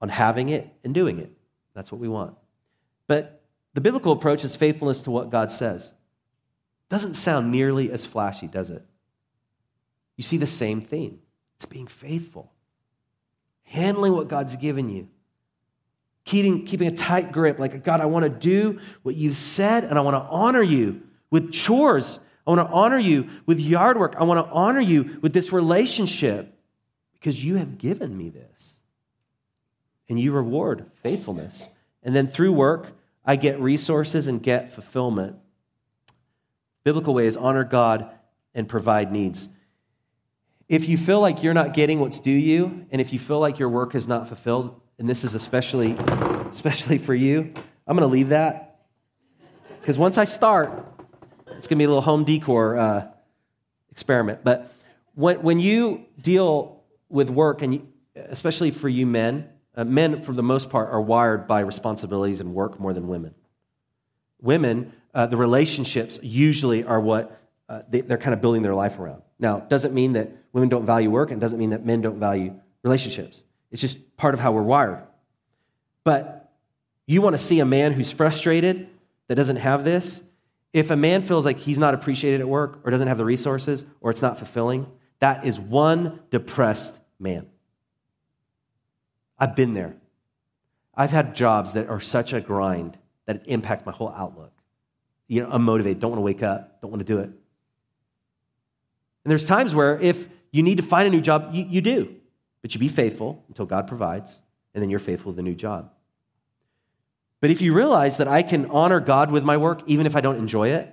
[0.00, 1.30] on having it and doing it.
[1.74, 2.34] That's what we want.
[3.06, 3.42] But
[3.74, 5.92] the biblical approach is faithfulness to what God says.
[6.88, 8.84] Doesn't sound nearly as flashy, does it?
[10.16, 11.20] You see the same theme.
[11.54, 12.52] It's being faithful,
[13.62, 15.08] handling what God's given you,
[16.24, 17.58] keeping, keeping a tight grip.
[17.58, 21.02] Like, God, I want to do what you've said, and I want to honor you
[21.30, 22.18] with chores.
[22.46, 24.14] I want to honor you with yard work.
[24.18, 26.58] I want to honor you with this relationship
[27.12, 28.80] because you have given me this.
[30.08, 31.68] And you reward faithfulness.
[32.02, 32.92] And then through work,
[33.24, 35.36] I get resources and get fulfillment.
[36.84, 38.10] Biblical way is honor God
[38.54, 39.48] and provide needs.
[40.68, 43.58] If you feel like you're not getting what's due you, and if you feel like
[43.58, 45.92] your work is not fulfilled, and this is especially,
[46.50, 47.52] especially for you,
[47.86, 48.80] I'm going to leave that.
[49.80, 50.91] Because once I start,
[51.62, 53.06] it's going to be a little home decor uh,
[53.92, 54.40] experiment.
[54.42, 54.74] But
[55.14, 60.32] when, when you deal with work, and you, especially for you men, uh, men, for
[60.32, 63.36] the most part, are wired by responsibilities and work more than women.
[64.40, 68.98] women, uh, the relationships usually are what uh, they, they're kind of building their life
[68.98, 69.22] around.
[69.38, 72.58] Now, doesn't mean that women don't value work and doesn't mean that men don't value
[72.82, 73.44] relationships.
[73.70, 75.04] It's just part of how we're wired.
[76.02, 76.52] But
[77.06, 78.88] you want to see a man who's frustrated
[79.28, 80.24] that doesn't have this?
[80.72, 83.84] If a man feels like he's not appreciated at work or doesn't have the resources
[84.00, 84.86] or it's not fulfilling,
[85.18, 87.46] that is one depressed man.
[89.38, 89.96] I've been there.
[90.94, 94.52] I've had jobs that are such a grind that it impact my whole outlook.
[95.28, 97.30] You know, I'm motivated, don't want to wake up, don't want to do it.
[99.24, 102.16] And there's times where if you need to find a new job, you, you do.
[102.60, 104.40] But you be faithful until God provides,
[104.74, 105.90] and then you're faithful to the new job.
[107.42, 110.20] But if you realize that I can honor God with my work, even if I
[110.20, 110.88] don't enjoy it,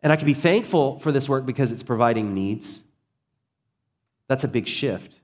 [0.00, 2.84] and I can be thankful for this work because it's providing needs,
[4.28, 5.18] that's a big shift.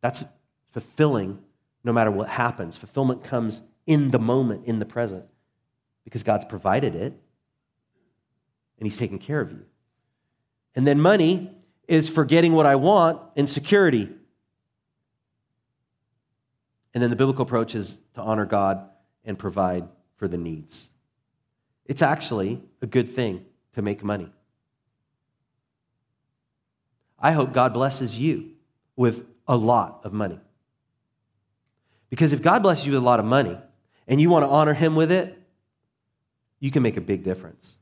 [0.00, 0.24] That's
[0.72, 1.38] fulfilling
[1.84, 2.78] no matter what happens.
[2.78, 5.26] Fulfillment comes in the moment, in the present,
[6.04, 7.12] because God's provided it
[8.78, 9.66] and He's taken care of you.
[10.74, 11.50] And then money
[11.86, 14.08] is for getting what I want and security.
[16.94, 18.88] And then the biblical approach is to honor God
[19.26, 19.86] and provide
[20.16, 20.90] for the needs.
[21.84, 24.32] It's actually a good thing to make money.
[27.18, 28.52] I hope God blesses you
[28.96, 30.40] with a lot of money.
[32.08, 33.58] Because if God blesses you with a lot of money
[34.08, 35.38] and you want to honor Him with it,
[36.60, 37.76] you can make a big difference.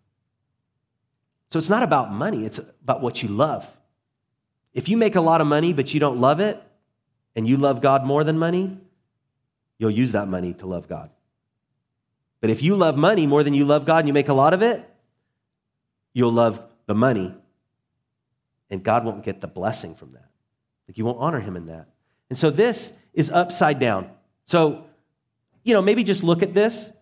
[1.50, 3.70] So it's not about money, it's about what you love.
[4.72, 6.60] If you make a lot of money but you don't love it,
[7.36, 8.78] and you love God more than money,
[9.78, 11.10] you'll use that money to love God.
[12.44, 14.52] But if you love money more than you love God and you make a lot
[14.52, 14.86] of it,
[16.12, 17.34] you'll love the money,
[18.68, 20.28] and God won't get the blessing from that.
[20.86, 21.88] Like you won't honor Him in that.
[22.28, 24.10] And so this is upside down.
[24.44, 24.84] So,
[25.62, 26.92] you know, maybe just look at this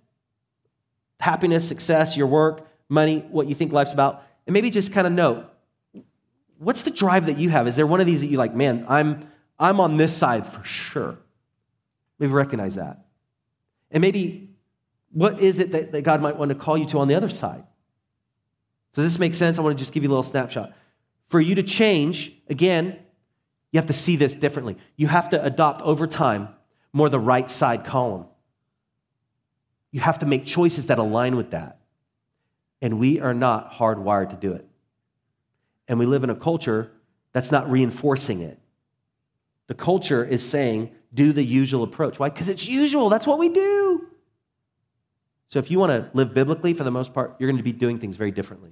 [1.18, 5.12] happiness, success, your work, money, what you think life's about, and maybe just kind of
[5.12, 5.50] note
[6.58, 7.66] what's the drive that you have?
[7.66, 9.28] Is there one of these that you like, man, I'm,
[9.58, 11.18] I'm on this side for sure?
[12.20, 13.06] Maybe recognize that.
[13.90, 14.51] And maybe
[15.12, 17.28] what is it that, that God might want to call you to on the other
[17.28, 17.64] side?
[18.94, 19.58] So this makes sense?
[19.58, 20.72] I want to just give you a little snapshot.
[21.28, 22.98] For you to change, again,
[23.70, 24.76] you have to see this differently.
[24.96, 26.48] You have to adopt over time
[26.92, 28.26] more the right side column.
[29.90, 31.78] You have to make choices that align with that.
[32.82, 34.66] And we are not hardwired to do it.
[35.88, 36.90] And we live in a culture
[37.32, 38.58] that's not reinforcing it.
[39.68, 42.18] The culture is saying, do the usual approach.
[42.18, 42.28] Why?
[42.28, 43.08] Because it's usual.
[43.08, 43.81] That's what we do.
[45.52, 47.72] So if you want to live biblically, for the most part, you're going to be
[47.72, 48.70] doing things very differently.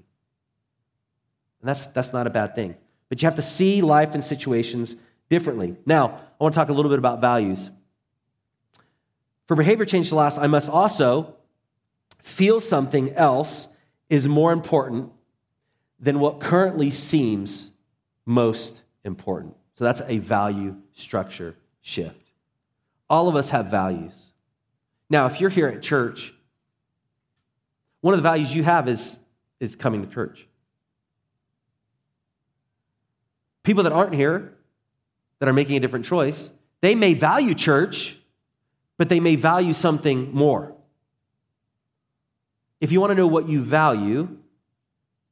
[1.61, 2.75] And that's, that's not a bad thing.
[3.11, 4.97] But you have to see life and situations
[5.29, 5.77] differently.
[5.85, 6.07] Now,
[6.41, 7.71] I want to talk a little bit about values.
[9.47, 11.37] For behavior change to last, I must also
[12.23, 13.69] feel something else
[14.09, 15.13] is more important
[15.99, 17.73] than what currently seems
[18.25, 19.55] most important.
[19.75, 22.33] So that's a value structure shift.
[23.11, 24.29] All of us have values.
[25.11, 26.33] Now, if you're here at church,
[28.01, 29.19] one of the values you have is,
[29.59, 30.47] is coming to church.
[33.63, 34.55] People that aren't here,
[35.39, 38.17] that are making a different choice, they may value church,
[38.97, 40.75] but they may value something more.
[42.81, 44.39] If you want to know what you value,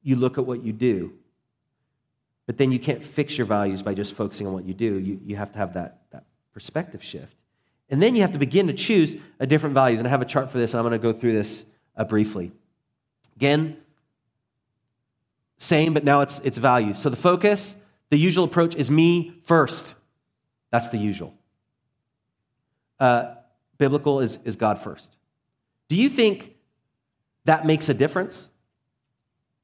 [0.02, 1.14] you look at what you do.
[2.46, 4.98] But then you can't fix your values by just focusing on what you do.
[4.98, 7.34] You, you have to have that, that perspective shift.
[7.90, 9.98] And then you have to begin to choose a different values.
[10.00, 11.64] And I have a chart for this, and I'm going to go through this
[11.98, 12.52] uh, briefly.
[13.36, 13.76] Again,
[15.58, 16.98] same, but now it's, it's values.
[16.98, 17.76] So the focus,
[18.10, 19.94] the usual approach is me first.
[20.70, 21.34] That's the usual.
[22.98, 23.30] Uh,
[23.76, 25.16] biblical is, is God first.
[25.88, 26.54] Do you think
[27.44, 28.48] that makes a difference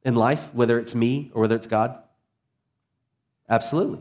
[0.03, 1.99] in life, whether it's me or whether it's God?
[3.49, 4.01] Absolutely.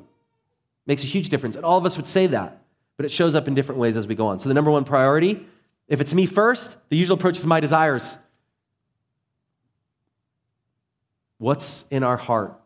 [0.86, 1.56] Makes a huge difference.
[1.56, 2.64] And all of us would say that,
[2.98, 4.40] but it shows up in different ways as we go on.
[4.40, 5.46] So, the number one priority
[5.88, 8.18] if it's me first, the usual approach is my desires.
[11.38, 12.60] What's in our heart?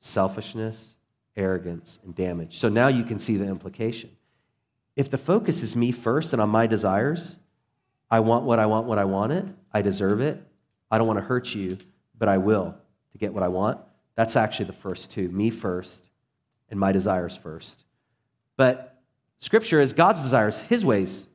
[0.00, 0.96] Selfishness,
[1.36, 2.58] arrogance, and damage.
[2.58, 4.10] So now you can see the implication
[4.96, 7.36] if the focus is me first and on my desires,
[8.10, 10.42] I want what I want, what I want it, I deserve it,
[10.90, 11.78] I don't want to hurt you,
[12.18, 12.74] but I will
[13.12, 13.80] to get what I want.
[14.14, 16.10] That's actually the first two me first
[16.68, 17.84] and my desires first.
[18.56, 19.00] But
[19.38, 21.28] scripture is God's desires, his ways.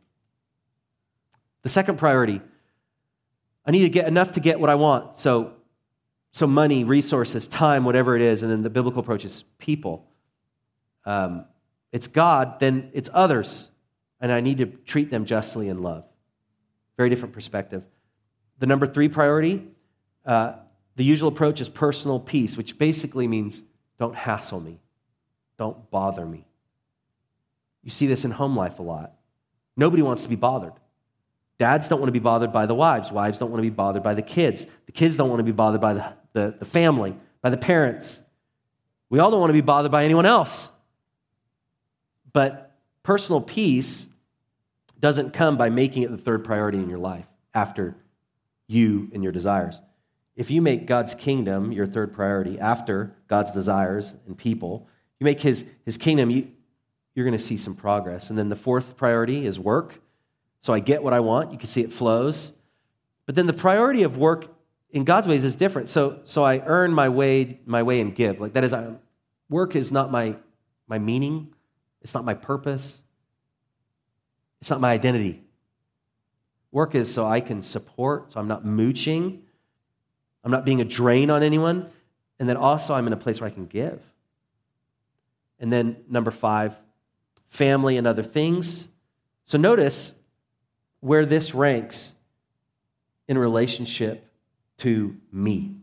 [1.68, 2.40] The second priority
[3.66, 5.18] I need to get enough to get what I want.
[5.18, 5.56] So,
[6.32, 8.42] so money, resources, time, whatever it is.
[8.42, 10.08] And then the biblical approach is people.
[11.04, 11.44] Um,
[11.92, 13.68] it's God, then it's others.
[14.22, 16.06] And I need to treat them justly in love.
[16.96, 17.84] Very different perspective.
[18.60, 19.68] the number three priority,
[20.26, 20.54] uh,
[20.96, 23.62] the usual approach is personal peace, which basically means
[24.00, 24.80] don't hassle me,
[25.60, 26.48] don't bother me.
[27.84, 29.16] You see this in home life a lot.
[29.76, 30.72] Nobody wants to be bothered.
[31.60, 33.12] Dads don't want to be bothered by the wives.
[33.12, 34.67] Wives don't want to be bothered by the kids.
[34.86, 38.24] The kids don't want to be bothered by the, the, the family, by the parents.
[39.10, 40.70] We all don't want to be bothered by anyone else.
[42.32, 44.08] But personal peace
[45.00, 47.96] doesn't come by making it the third priority in your life after
[48.67, 49.82] you and your desires.
[50.36, 54.88] If you make God's kingdom your third priority after God's desires and people,
[55.20, 56.52] you make his, his kingdom, you,
[57.15, 58.30] you're going to see some progress.
[58.30, 60.00] And then the fourth priority is work.
[60.62, 61.52] So I get what I want.
[61.52, 62.54] You can see it flows.
[63.26, 64.48] But then the priority of work
[64.89, 65.89] in God's ways is different.
[65.89, 68.39] So, so I earn my way, my way and give.
[68.39, 68.93] Like that is, I,
[69.50, 70.36] work is not my,
[70.88, 71.54] my meaning.
[72.02, 73.04] It's not my purpose.
[74.62, 75.43] It's not my identity.
[76.72, 79.43] Work is so I can support, so I'm not mooching.
[80.43, 81.89] I'm not being a drain on anyone.
[82.39, 84.02] And then also, I'm in a place where I can give.
[85.60, 86.76] And then, number five,
[87.50, 88.88] family and other things.
[89.46, 90.13] So, notice
[91.00, 92.14] where this ranks
[93.28, 94.30] in relationship
[94.78, 95.76] to me.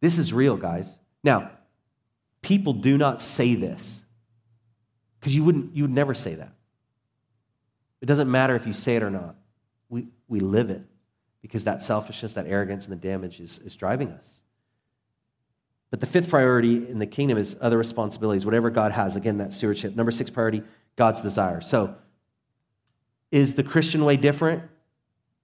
[0.00, 0.98] This is real, guys.
[1.22, 1.50] Now,
[2.42, 4.02] people do not say this
[5.18, 6.52] because you wouldn't you would never say that.
[8.00, 9.36] It doesn't matter if you say it or not.
[9.88, 10.82] We, we live it
[11.42, 14.40] because that selfishness, that arrogance, and the damage is, is driving us.
[15.90, 19.16] But the fifth priority in the kingdom is other responsibilities, whatever God has.
[19.16, 19.96] Again, that stewardship.
[19.96, 20.62] Number six priority,
[20.96, 21.60] God's desire.
[21.60, 21.96] So,
[23.30, 24.62] is the Christian way different?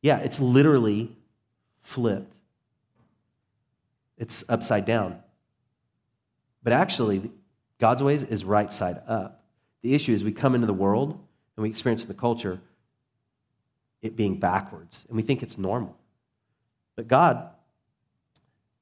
[0.03, 1.17] Yeah, it's literally
[1.81, 2.33] flipped,
[4.19, 5.21] it's upside down.
[6.63, 7.31] But actually,
[7.79, 9.45] God's ways is right side up.
[9.83, 11.13] The issue is we come into the world
[11.57, 12.61] and we experience the culture
[14.03, 15.97] it being backwards, and we think it's normal.
[16.95, 17.51] But God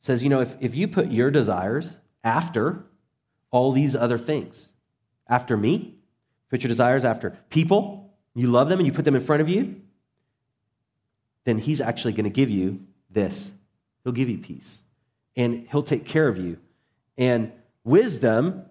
[0.01, 2.85] says, you know, if, if you put your desires after
[3.51, 4.71] all these other things,
[5.29, 5.95] after me,
[6.51, 8.04] put your desires after people,
[8.35, 9.81] you love them and you put them in front of you,
[11.45, 13.53] then He's actually going to give you this.
[14.03, 14.83] He'll give you peace
[15.37, 16.59] and He'll take care of you.
[17.17, 17.53] And
[17.85, 18.65] wisdom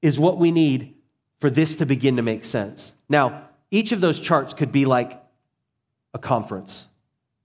[0.00, 0.94] is what we need
[1.40, 2.94] for this to begin to make sense.
[3.08, 5.20] Now, each of those charts could be like
[6.14, 6.88] a conference,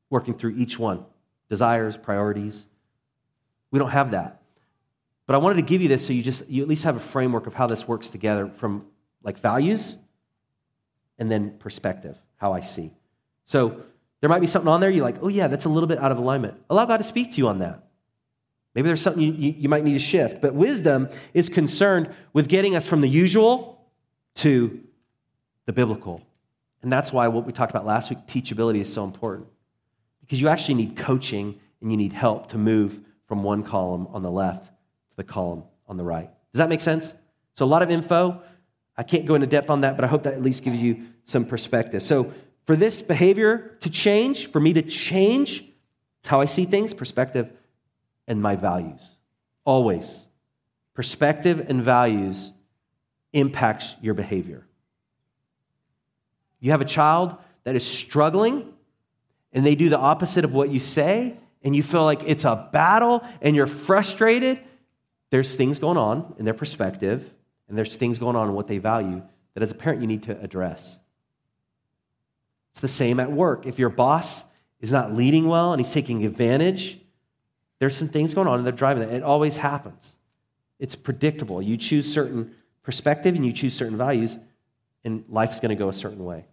[0.09, 1.05] working through each one
[1.49, 2.65] desires, priorities.
[3.71, 4.41] We don't have that.
[5.25, 7.01] But I wanted to give you this so you just you at least have a
[7.01, 8.85] framework of how this works together from
[9.23, 9.97] like values
[11.19, 12.91] and then perspective, how I see.
[13.45, 13.81] So
[14.21, 16.11] there might be something on there you're like, oh yeah, that's a little bit out
[16.11, 16.61] of alignment.
[16.69, 17.83] Allow God to speak to you on that.
[18.75, 20.41] Maybe there's something you, you, you might need to shift.
[20.41, 23.89] But wisdom is concerned with getting us from the usual
[24.35, 24.83] to
[25.65, 26.21] the biblical.
[26.83, 29.47] And that's why what we talked about last week, teachability, is so important.
[30.21, 34.21] Because you actually need coaching and you need help to move from one column on
[34.23, 36.29] the left to the column on the right.
[36.53, 37.15] Does that make sense?
[37.55, 38.41] So, a lot of info.
[38.97, 41.05] I can't go into depth on that, but I hope that at least gives you
[41.25, 42.01] some perspective.
[42.01, 42.33] So,
[42.65, 45.63] for this behavior to change, for me to change,
[46.19, 47.49] it's how I see things, perspective
[48.27, 49.09] and my values.
[49.63, 50.27] Always.
[50.93, 52.51] Perspective and values
[53.31, 54.67] impacts your behavior.
[56.59, 58.73] You have a child that is struggling
[59.53, 62.69] and they do the opposite of what you say, and you feel like it's a
[62.71, 64.59] battle and you're frustrated.
[65.29, 67.33] There's things going on in their perspective,
[67.67, 69.21] and there's things going on in what they value
[69.53, 70.99] that as a parent you need to address.
[72.71, 73.65] It's the same at work.
[73.65, 74.43] If your boss
[74.79, 76.99] is not leading well and he's taking advantage,
[77.79, 79.11] there's some things going on and they're driving it.
[79.11, 80.15] It always happens.
[80.79, 81.61] It's predictable.
[81.61, 82.53] You choose certain
[82.83, 84.37] perspective and you choose certain values,
[85.03, 86.45] and life's going to go a certain way.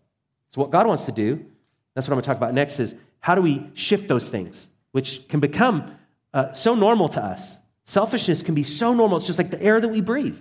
[0.50, 1.44] So, what God wants to do,
[1.94, 4.68] that's what I'm going to talk about next, is how do we shift those things,
[4.92, 5.94] which can become
[6.33, 7.59] uh, so normal to us.
[7.85, 10.38] Selfishness can be so normal, it's just like the air that we breathe.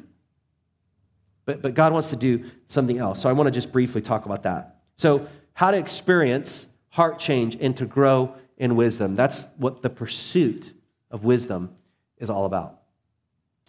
[1.46, 3.22] But, but God wants to do something else.
[3.22, 4.78] So, I want to just briefly talk about that.
[4.96, 9.16] So, how to experience heart change and to grow in wisdom.
[9.16, 10.74] That's what the pursuit
[11.10, 11.76] of wisdom
[12.18, 12.80] is all about.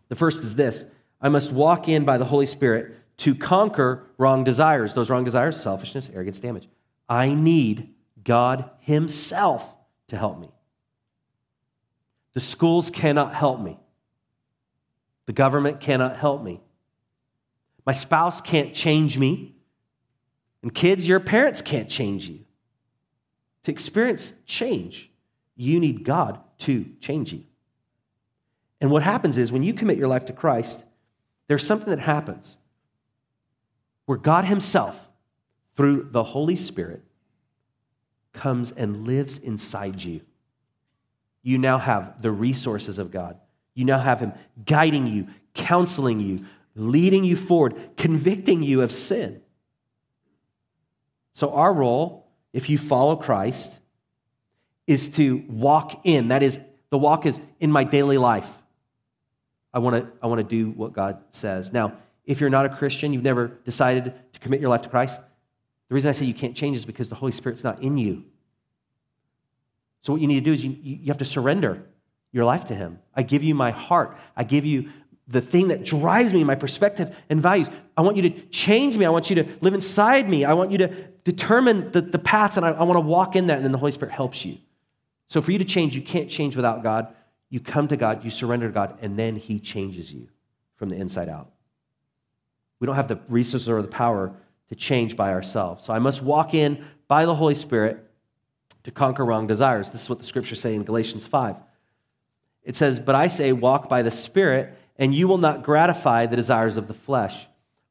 [0.08, 0.86] The first is this
[1.20, 4.94] I must walk in by the Holy Spirit to conquer wrong desires.
[4.94, 6.68] Those wrong desires, selfishness, arrogance, damage.
[7.08, 9.74] I need God Himself
[10.08, 10.50] to help me.
[12.34, 13.78] The schools cannot help me.
[15.26, 16.60] The government cannot help me.
[17.86, 19.54] My spouse can't change me.
[20.62, 22.40] And kids, your parents can't change you.
[23.64, 25.10] To experience change,
[25.56, 27.44] you need God to change you.
[28.80, 30.84] And what happens is when you commit your life to Christ,
[31.46, 32.58] there's something that happens
[34.06, 35.08] where God Himself,
[35.76, 37.02] through the Holy Spirit,
[38.32, 40.20] comes and lives inside you.
[41.42, 43.38] You now have the resources of God.
[43.74, 44.32] You now have Him
[44.64, 46.44] guiding you, counseling you,
[46.74, 49.40] leading you forward, convicting you of sin.
[51.32, 53.78] So, our role, if you follow Christ,
[54.86, 56.28] is to walk in.
[56.28, 56.60] That is,
[56.90, 58.50] the walk is in my daily life.
[59.72, 61.72] I want to I want to do what God says.
[61.72, 61.94] Now,
[62.24, 65.20] if you're not a Christian, you've never decided to commit your life to Christ,
[65.88, 68.24] the reason I say you can't change is because the Holy Spirit's not in you.
[70.00, 71.84] So, what you need to do is you, you have to surrender
[72.32, 72.98] your life to Him.
[73.14, 74.18] I give you my heart.
[74.36, 74.90] I give you
[75.26, 77.70] the thing that drives me, my perspective and values.
[77.96, 79.06] I want you to change me.
[79.06, 80.44] I want you to live inside me.
[80.44, 80.88] I want you to
[81.24, 83.78] determine the, the paths, and I, I want to walk in that, and then the
[83.78, 84.58] Holy Spirit helps you.
[85.28, 87.14] So, for you to change, you can't change without God.
[87.48, 90.28] You come to God, you surrender to God, and then He changes you
[90.76, 91.50] from the inside out.
[92.80, 94.34] We don't have the resources or the power
[94.68, 95.86] to change by ourselves.
[95.86, 98.10] So I must walk in by the Holy Spirit
[98.82, 99.90] to conquer wrong desires.
[99.90, 101.56] This is what the scriptures say in Galatians 5.
[102.62, 106.36] It says, But I say, walk by the Spirit, and you will not gratify the
[106.36, 107.46] desires of the flesh.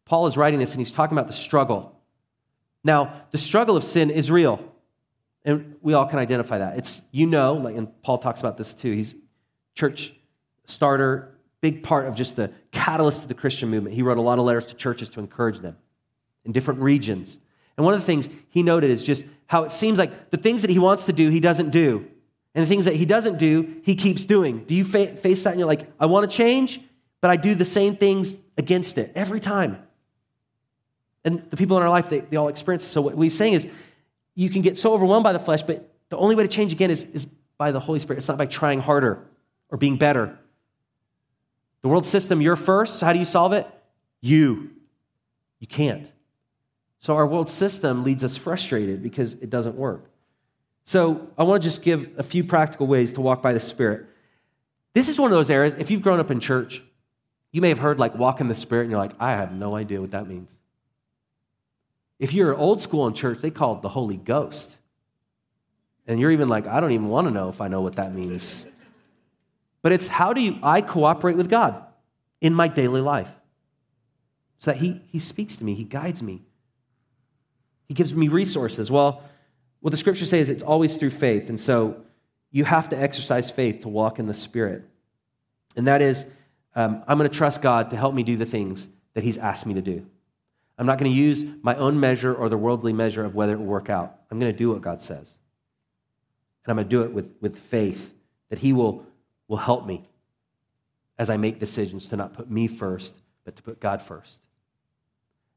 [0.05, 1.99] Paul is writing this, and he's talking about the struggle.
[2.83, 4.63] Now, the struggle of sin is real,
[5.45, 6.77] and we all can identify that.
[6.77, 8.91] It's, you know, like, and Paul talks about this too.
[8.91, 9.15] He's
[9.75, 10.13] church
[10.65, 13.95] starter, big part of just the catalyst of the Christian movement.
[13.95, 15.77] He wrote a lot of letters to churches to encourage them
[16.45, 17.39] in different regions.
[17.77, 20.61] And one of the things he noted is just how it seems like the things
[20.61, 22.07] that he wants to do, he doesn't do.
[22.55, 24.63] And the things that he doesn't do, he keeps doing.
[24.65, 26.81] Do you fa- face that and you're like, I want to change,
[27.24, 29.82] but I do the same things against it every time?
[31.24, 32.89] And the people in our life, they, they all experience it.
[32.89, 33.69] So what he's saying is,
[34.36, 36.91] you can get so overwhelmed by the flesh, but the only way to change again
[36.91, 37.26] is, is
[37.57, 38.17] by the Holy Spirit.
[38.17, 39.26] It's not by trying harder
[39.69, 40.38] or being better.
[41.82, 42.99] The world system, you're first.
[42.99, 43.65] So how do you solve it?
[44.19, 44.71] You.
[45.61, 46.11] You can't.
[46.99, 50.09] So our world system leads us frustrated because it doesn't work.
[50.84, 54.07] So I want to just give a few practical ways to walk by the Spirit.
[54.93, 56.84] This is one of those areas, if you've grown up in church,
[57.53, 59.75] you may have heard like walk in the Spirit, and you're like, I have no
[59.75, 60.51] idea what that means.
[62.19, 64.75] If you're old school in church, they call it the Holy Ghost.
[66.07, 68.13] And you're even like, I don't even want to know if I know what that
[68.13, 68.65] means.
[69.81, 71.81] But it's how do you, I cooperate with God
[72.41, 73.29] in my daily life?
[74.57, 76.41] So that he, he speaks to me, He guides me,
[77.87, 78.89] he gives me resources.
[78.89, 79.21] Well,
[79.81, 81.49] what the scripture says it's always through faith.
[81.49, 81.97] And so
[82.49, 84.83] you have to exercise faith to walk in the Spirit.
[85.75, 86.25] And that is,
[86.76, 89.65] um, I'm going to trust God to help me do the things that He's asked
[89.65, 90.05] me to do.
[90.78, 93.59] I'm not going to use my own measure or the worldly measure of whether it
[93.59, 94.19] will work out.
[94.32, 95.38] I'm going to do what God says.
[96.65, 98.13] And I'm going to do it with, with faith
[98.49, 99.05] that He will,
[99.47, 100.07] will help me
[101.17, 103.15] as I make decisions to not put me first,
[103.45, 104.41] but to put God first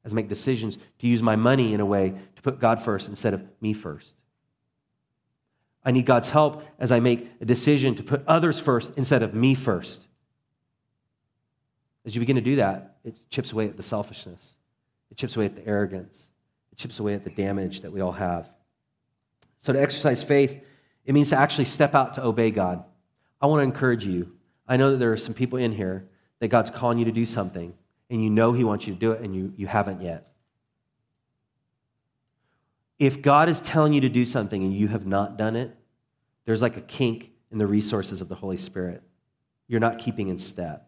[0.06, 3.08] as I make decisions to use my money in a way to put God first
[3.08, 4.14] instead of me first.
[5.84, 9.34] I need God's help as I make a decision to put others first instead of
[9.34, 10.05] me first.
[12.06, 14.54] As you begin to do that, it chips away at the selfishness,
[15.10, 16.30] it chips away at the arrogance,
[16.72, 18.48] it chips away at the damage that we all have.
[19.58, 20.62] So, to exercise faith,
[21.04, 22.84] it means to actually step out to obey God.
[23.40, 24.32] I want to encourage you.
[24.68, 27.24] I know that there are some people in here that God's calling you to do
[27.24, 27.74] something
[28.10, 30.32] and you know He wants you to do it and you, you haven't yet.
[32.98, 35.76] If God is telling you to do something and you have not done it,
[36.44, 39.02] there's like a kink in the resources of the Holy Spirit.
[39.68, 40.85] You're not keeping in step,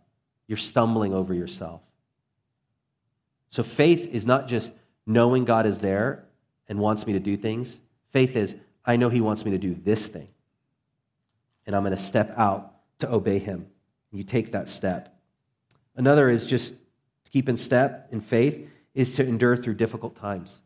[0.48, 1.82] you're stumbling over yourself.
[3.50, 4.72] So faith is not just
[5.06, 6.24] knowing God is there
[6.68, 7.80] and wants me to do things.
[8.10, 10.28] Faith is, I know He wants me to do this thing.
[11.66, 13.66] And I'm going to step out to obey Him.
[14.10, 15.14] You take that step.
[15.94, 16.74] Another is just
[17.30, 20.60] keep in step in faith is to endure through difficult times.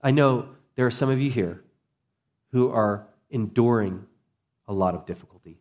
[0.00, 1.62] I know there are some of you here
[2.52, 4.06] who are enduring
[4.68, 5.58] a lot of difficulty.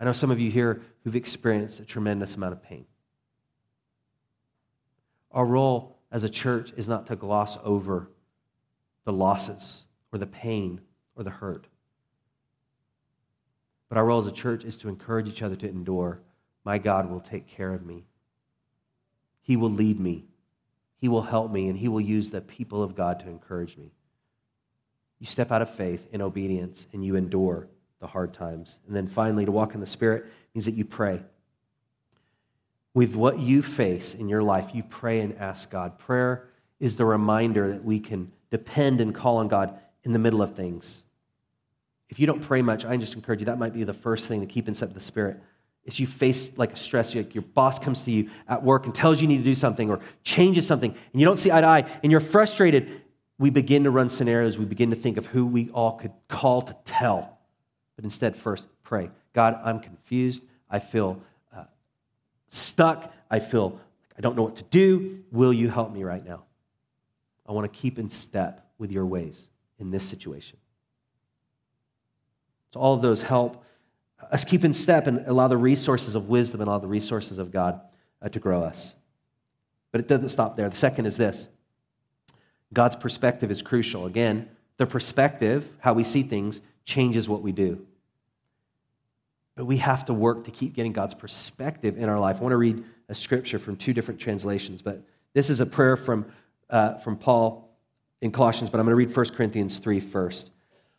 [0.00, 2.86] I know some of you here who've experienced a tremendous amount of pain.
[5.32, 8.10] Our role as a church is not to gloss over
[9.04, 10.80] the losses or the pain
[11.16, 11.66] or the hurt.
[13.88, 16.20] But our role as a church is to encourage each other to endure
[16.64, 18.04] my God will take care of me.
[19.40, 20.26] He will lead me.
[20.98, 23.92] He will help me, and He will use the people of God to encourage me.
[25.18, 27.68] You step out of faith in obedience and you endure
[28.00, 28.78] the hard times.
[28.86, 31.22] And then finally, to walk in the Spirit means that you pray.
[32.94, 35.98] With what you face in your life, you pray and ask God.
[35.98, 36.48] Prayer
[36.80, 40.54] is the reminder that we can depend and call on God in the middle of
[40.54, 41.04] things.
[42.08, 44.40] If you don't pray much, I just encourage you, that might be the first thing
[44.40, 45.38] to keep in step with the Spirit
[45.88, 48.94] is you face like a stress, like your boss comes to you at work and
[48.94, 51.62] tells you you need to do something or changes something, and you don't see eye
[51.62, 53.02] to eye, and you're frustrated.
[53.38, 56.60] we begin to run scenarios, we begin to think of who we all could call
[56.60, 57.37] to tell.
[57.98, 60.44] But instead, first, pray God, I'm confused.
[60.70, 61.20] I feel
[61.52, 61.64] uh,
[62.48, 63.12] stuck.
[63.28, 65.24] I feel like I don't know what to do.
[65.32, 66.44] Will you help me right now?
[67.44, 69.48] I want to keep in step with your ways
[69.80, 70.58] in this situation.
[72.72, 73.64] So, all of those help
[74.30, 77.50] us keep in step and allow the resources of wisdom and all the resources of
[77.50, 77.80] God
[78.22, 78.94] uh, to grow us.
[79.90, 80.68] But it doesn't stop there.
[80.68, 81.48] The second is this
[82.72, 84.06] God's perspective is crucial.
[84.06, 87.86] Again, the perspective, how we see things, changes what we do.
[89.54, 92.38] But we have to work to keep getting God's perspective in our life.
[92.38, 95.02] I want to read a scripture from two different translations, but
[95.34, 96.24] this is a prayer from,
[96.70, 97.76] uh, from Paul
[98.22, 100.50] in Colossians, but I'm going to read 1 Corinthians 3 first.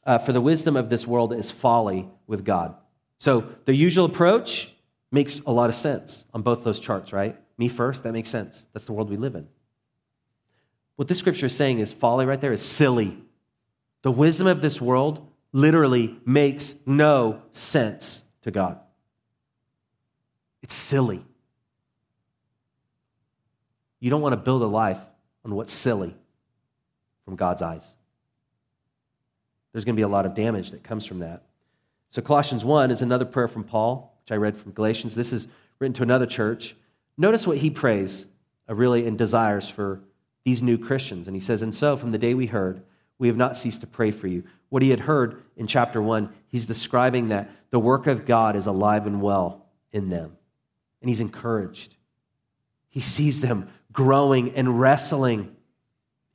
[0.04, 2.76] Uh, For the wisdom of this world is folly with God.
[3.18, 4.72] So the usual approach
[5.12, 7.36] makes a lot of sense on both those charts, right?
[7.58, 8.66] Me first, that makes sense.
[8.74, 9.48] That's the world we live in.
[10.98, 13.18] What this scripture is saying is folly right there is silly.
[14.04, 18.80] The wisdom of this world literally makes no sense to God.
[20.62, 21.24] It's silly.
[24.00, 25.00] You don't want to build a life
[25.44, 26.16] on what's silly
[27.26, 27.96] from God's eyes.
[29.72, 31.44] There's going to be a lot of damage that comes from that.
[32.12, 35.16] So, Colossians 1 is another prayer from Paul, which I read from Galatians.
[35.16, 35.48] This is
[35.78, 36.76] written to another church.
[37.18, 38.26] Notice what he prays,
[38.68, 40.02] uh, really, and desires for
[40.44, 41.28] these new Christians.
[41.28, 42.82] And he says, And so, from the day we heard,
[43.20, 44.44] we have not ceased to pray for you.
[44.70, 48.66] What he had heard in chapter 1, he's describing that the work of God is
[48.66, 50.36] alive and well in them.
[51.02, 51.96] And he's encouraged.
[52.88, 55.56] He sees them growing and wrestling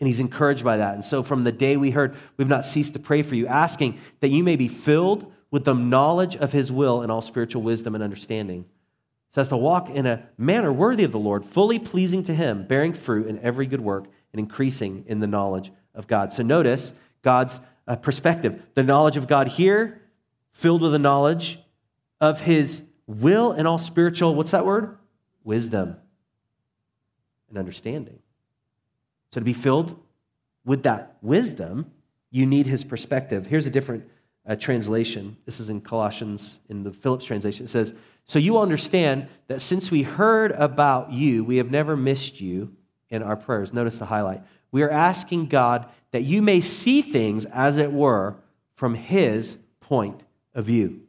[0.00, 0.94] and he's encouraged by that.
[0.94, 3.98] And so from the day we heard, we've not ceased to pray for you, asking
[4.20, 7.94] that you may be filled with the knowledge of his will and all spiritual wisdom
[7.94, 8.66] and understanding,
[9.32, 12.66] so as to walk in a manner worthy of the Lord, fully pleasing to him,
[12.66, 16.32] bearing fruit in every good work and increasing in the knowledge of God.
[16.32, 18.62] So notice God's uh, perspective.
[18.74, 20.02] The knowledge of God here,
[20.50, 21.58] filled with the knowledge
[22.20, 24.96] of his will and all spiritual, what's that word?
[25.42, 25.96] Wisdom
[27.48, 28.18] and understanding.
[29.30, 30.00] So to be filled
[30.64, 31.90] with that wisdom,
[32.30, 33.46] you need his perspective.
[33.46, 34.08] Here's a different
[34.46, 35.36] uh, translation.
[35.44, 37.64] This is in Colossians, in the Phillips translation.
[37.64, 42.40] It says, So you understand that since we heard about you, we have never missed
[42.40, 42.74] you
[43.10, 43.72] in our prayers.
[43.72, 44.42] Notice the highlight.
[44.74, 48.34] We are asking God that you may see things, as it were,
[48.74, 51.02] from his point of view.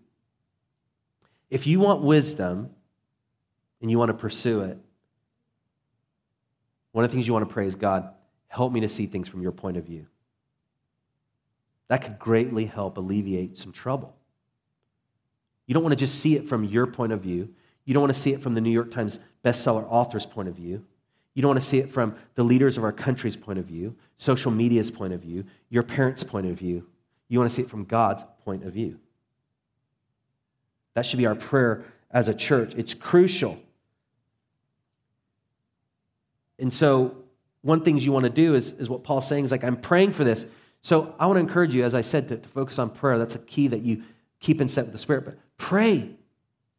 [1.49, 2.69] If you want wisdom
[3.81, 4.77] and you want to pursue it,
[6.91, 8.07] one of the things you want to pray is God,
[8.49, 10.05] help me to see things from your point of view.
[11.87, 14.15] That could greatly help alleviate some trouble.
[15.65, 17.49] You don't want to just see it from your point of view.
[17.83, 20.55] You don't want to see it from the New York Times bestseller author's point of
[20.55, 20.85] view.
[21.35, 23.95] You don't want to see it from the leaders of our country's point of view,
[24.17, 26.87] social media's point of view, your parents' point of view.
[27.27, 28.99] You want to see it from God's point of view.
[30.93, 32.73] That should be our prayer as a church.
[32.75, 33.59] It's crucial.
[36.57, 37.17] And so,
[37.61, 40.13] one things you want to do is, is what Paul's saying is like, I'm praying
[40.13, 40.45] for this.
[40.81, 43.17] So I want to encourage you, as I said, to, to focus on prayer.
[43.17, 44.03] That's a key that you
[44.39, 45.25] keep in step with the Spirit.
[45.25, 46.11] But pray,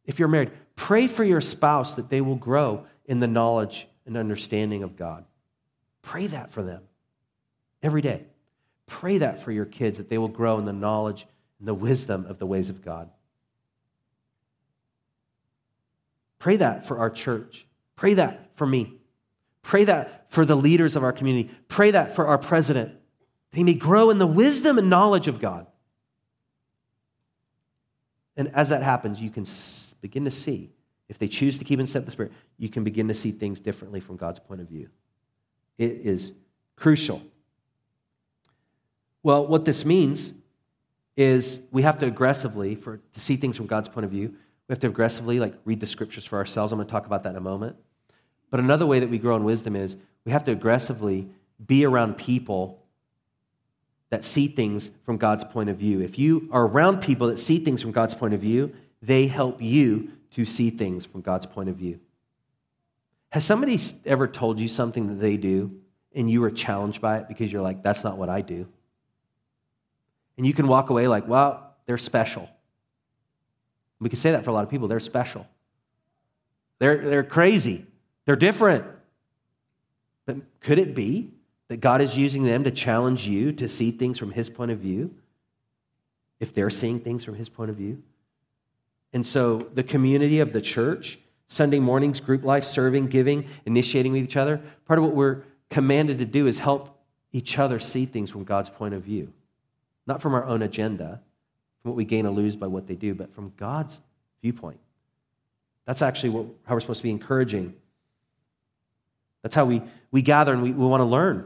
[0.05, 4.17] if you're married, pray for your spouse that they will grow in the knowledge and
[4.17, 5.25] understanding of God.
[6.01, 6.81] Pray that for them
[7.83, 8.25] every day.
[8.87, 11.27] Pray that for your kids, that they will grow in the knowledge
[11.59, 13.09] and the wisdom of the ways of God.
[16.39, 17.67] Pray that for our church.
[17.95, 18.93] Pray that for me.
[19.61, 21.51] Pray that for the leaders of our community.
[21.67, 22.97] Pray that for our president
[23.51, 25.67] They may grow in the wisdom and knowledge of God.
[28.35, 29.45] And as that happens, you can
[30.01, 30.69] begin to see,
[31.09, 33.31] if they choose to keep in step with the Spirit, you can begin to see
[33.31, 34.89] things differently from God's point of view.
[35.77, 36.33] It is
[36.75, 37.21] crucial.
[39.23, 40.33] Well, what this means
[41.15, 44.29] is we have to aggressively, for to see things from God's point of view,
[44.67, 46.71] we have to aggressively like read the scriptures for ourselves.
[46.71, 47.77] I'm going to talk about that in a moment.
[48.49, 51.29] But another way that we grow in wisdom is we have to aggressively
[51.65, 52.83] be around people
[54.09, 56.01] that see things from God's point of view.
[56.01, 59.61] If you are around people that see things from God's point of view, they help
[59.61, 61.99] you to see things from God's point of view.
[63.29, 65.79] Has somebody ever told you something that they do
[66.13, 68.67] and you were challenged by it because you're like, that's not what I do?
[70.37, 72.49] And you can walk away like, well, they're special.
[73.99, 74.87] We can say that for a lot of people.
[74.87, 75.47] They're special.
[76.79, 77.85] They're, they're crazy.
[78.25, 78.85] They're different.
[80.25, 81.31] But could it be
[81.69, 84.79] that God is using them to challenge you to see things from His point of
[84.79, 85.13] view,
[86.39, 88.01] if they're seeing things from His point of view.
[89.13, 94.23] And so the community of the church, Sunday mornings, group life, serving, giving, initiating with
[94.23, 96.99] each other, part of what we're commanded to do is help
[97.31, 99.31] each other see things from God's point of view,
[100.05, 101.21] not from our own agenda,
[101.81, 104.01] from what we gain or lose by what they do, but from God's
[104.41, 104.79] viewpoint.
[105.85, 107.73] That's actually what, how we're supposed to be encouraging.
[109.41, 109.81] That's how we,
[110.11, 111.37] we gather and we, we want to learn.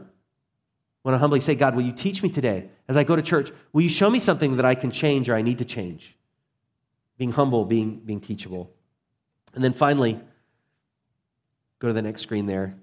[1.04, 2.68] We want to humbly say, God, will you teach me today?
[2.88, 5.34] As I go to church, will you show me something that I can change or
[5.34, 6.16] I need to change?
[7.22, 8.68] Being humble, being, being teachable.
[9.54, 10.18] And then finally,
[11.78, 12.74] go to the next screen there.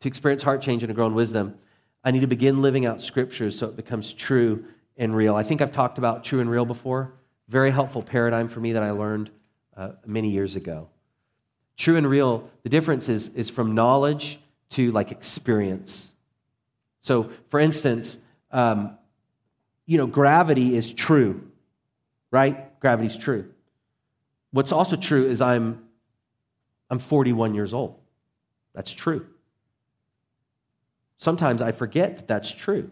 [0.00, 1.54] To experience heart change and to grow in wisdom,
[2.02, 4.64] I need to begin living out scriptures so it becomes true
[4.96, 5.34] and real.
[5.36, 7.12] I think I've talked about true and real before.
[7.46, 9.28] Very helpful paradigm for me that I learned
[9.76, 10.88] uh, many years ago.
[11.76, 14.40] True and real, the difference is, is from knowledge
[14.70, 16.10] to like experience.
[17.00, 18.18] So, for instance,
[18.50, 18.96] um,
[19.84, 21.50] you know, gravity is true,
[22.30, 22.80] right?
[22.80, 23.52] Gravity's true.
[24.50, 25.84] What's also true is I'm,
[26.90, 27.98] I'm 41 years old.
[28.74, 29.26] That's true.
[31.16, 32.90] Sometimes I forget that that's true.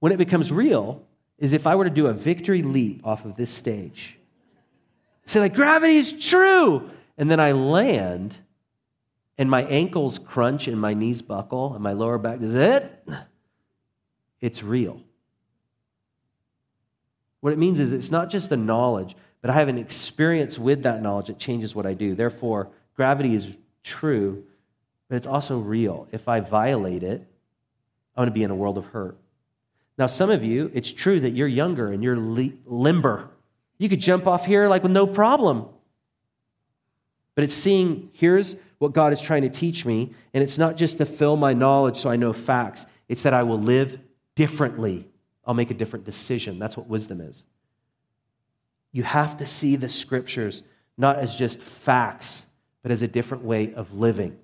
[0.00, 1.02] When it becomes real
[1.38, 4.18] is if I were to do a victory leap off of this stage.
[5.24, 6.90] Say, like, gravity is true.
[7.16, 8.38] And then I land
[9.38, 13.08] and my ankles crunch and my knees buckle and my lower back is it?
[14.40, 15.00] It's real.
[17.40, 20.84] What it means is it's not just the knowledge, but I have an experience with
[20.84, 22.14] that knowledge that changes what I do.
[22.14, 24.42] Therefore, gravity is true,
[25.06, 26.08] but it's also real.
[26.12, 27.20] If I violate it,
[28.16, 29.18] I'm going to be in a world of hurt.
[29.98, 33.28] Now, some of you, it's true that you're younger and you're limber.
[33.76, 35.66] You could jump off here like with no problem.
[37.34, 40.96] But it's seeing here's what God is trying to teach me, and it's not just
[40.96, 43.98] to fill my knowledge so I know facts, it's that I will live
[44.36, 45.06] differently.
[45.44, 46.58] I'll make a different decision.
[46.58, 47.44] That's what wisdom is.
[48.94, 50.62] You have to see the scriptures
[50.96, 52.46] not as just facts,
[52.80, 54.38] but as a different way of living.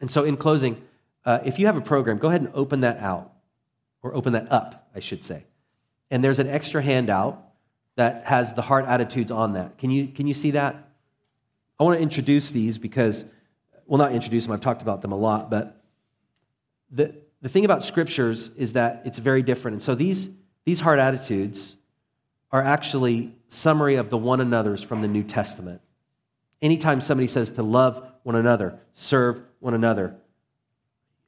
[0.00, 0.82] And so, in closing,
[1.24, 3.32] uh, if you have a program, go ahead and open that out,
[4.02, 5.44] or open that up, I should say.
[6.10, 7.46] And there's an extra handout
[7.94, 9.78] that has the heart attitudes on that.
[9.78, 10.90] Can you, can you see that?
[11.78, 13.24] I want to introduce these because,
[13.86, 15.80] well, not introduce them, I've talked about them a lot, but
[16.90, 19.76] the, the thing about scriptures is that it's very different.
[19.76, 20.28] And so these,
[20.64, 21.76] these heart attitudes
[22.54, 25.80] are actually summary of the one another's from the New Testament.
[26.62, 30.14] Anytime somebody says to love one another, serve one another,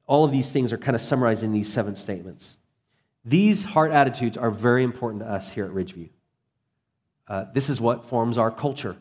[0.07, 2.59] all of these things are kind of summarized in these seven statements.
[3.25, 6.11] These heart attitudes are very important to us here at Ridgeview.
[7.27, 8.97] Uh, this is what forms our culture.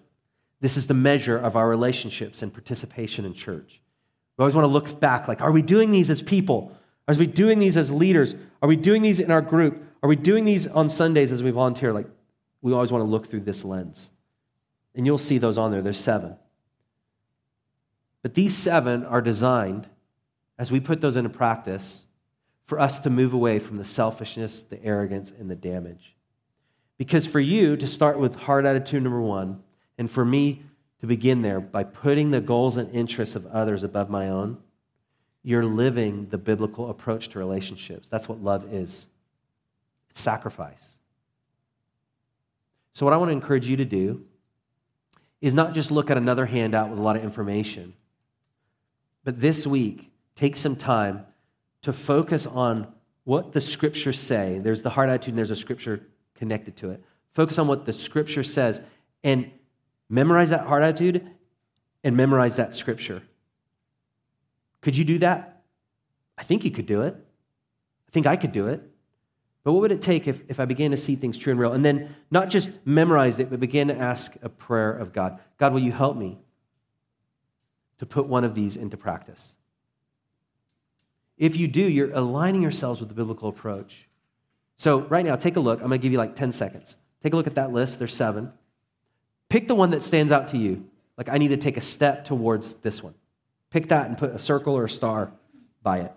[0.61, 3.81] This is the measure of our relationships and participation in church.
[4.35, 6.75] We always want to look back like, are we doing these as people?
[7.07, 8.33] Are we doing these as leaders?
[8.63, 9.83] Are we doing these in our group?
[10.01, 11.93] Are we doing these on Sundays as we volunteer?
[11.93, 12.07] Like,
[12.65, 14.09] we always want to look through this lens.
[14.95, 15.83] And you'll see those on there.
[15.83, 16.35] There's seven.
[18.23, 19.87] But these seven are designed,
[20.57, 22.07] as we put those into practice,
[22.63, 26.15] for us to move away from the selfishness, the arrogance, and the damage.
[26.97, 29.61] Because for you to start with heart attitude number one,
[29.99, 30.63] and for me
[31.01, 34.57] to begin there by putting the goals and interests of others above my own,
[35.43, 38.09] you're living the biblical approach to relationships.
[38.09, 39.07] That's what love is
[40.09, 40.94] it's sacrifice.
[42.95, 44.23] So, what I want to encourage you to do
[45.41, 47.93] is not just look at another handout with a lot of information,
[49.25, 51.25] but this week, take some time
[51.81, 52.87] to focus on
[53.25, 54.59] what the scriptures say.
[54.59, 57.03] There's the heart attitude, and there's a scripture connected to it.
[57.33, 58.81] Focus on what the scripture says
[59.25, 59.51] and
[60.07, 61.29] memorize that heart attitude
[62.01, 63.23] and memorize that scripture.
[64.79, 65.63] Could you do that?
[66.37, 67.13] I think you could do it.
[67.13, 68.89] I think I could do it.
[69.65, 71.73] But what would it take if, if I began to see things true and real?
[71.73, 75.73] And then not just memorize it, but begin to ask a prayer of God God,
[75.73, 76.37] will you help me
[77.97, 79.53] to put one of these into practice?
[81.37, 84.07] If you do, you're aligning yourselves with the biblical approach.
[84.77, 85.79] So, right now, take a look.
[85.81, 86.95] I'm going to give you like 10 seconds.
[87.23, 87.97] Take a look at that list.
[87.97, 88.53] There's seven.
[89.49, 90.85] Pick the one that stands out to you.
[91.17, 93.15] Like, I need to take a step towards this one.
[93.71, 95.31] Pick that and put a circle or a star
[95.81, 96.13] by it.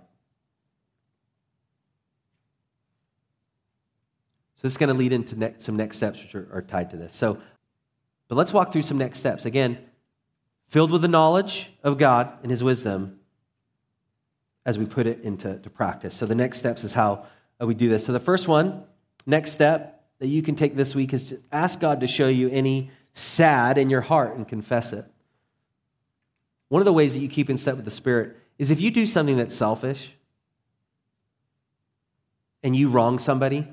[4.58, 6.96] So, this is going to lead into some next steps which are, are tied to
[6.96, 7.14] this.
[7.14, 7.38] So,
[8.26, 9.46] but let's walk through some next steps.
[9.46, 9.78] Again,
[10.66, 13.20] filled with the knowledge of God and His wisdom
[14.66, 16.12] as we put it into practice.
[16.12, 17.26] So, the next steps is how
[17.60, 18.04] we do this.
[18.04, 18.82] So, the first one,
[19.26, 22.50] next step that you can take this week is to ask God to show you
[22.50, 25.04] any sad in your heart and confess it.
[26.68, 28.90] One of the ways that you keep in step with the Spirit is if you
[28.90, 30.12] do something that's selfish
[32.64, 33.68] and you wrong somebody,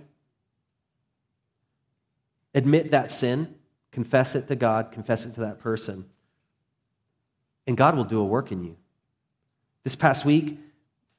[2.56, 3.54] admit that sin,
[3.92, 6.06] confess it to God, confess it to that person,
[7.68, 8.78] and God will do a work in you.
[9.84, 10.58] This past week,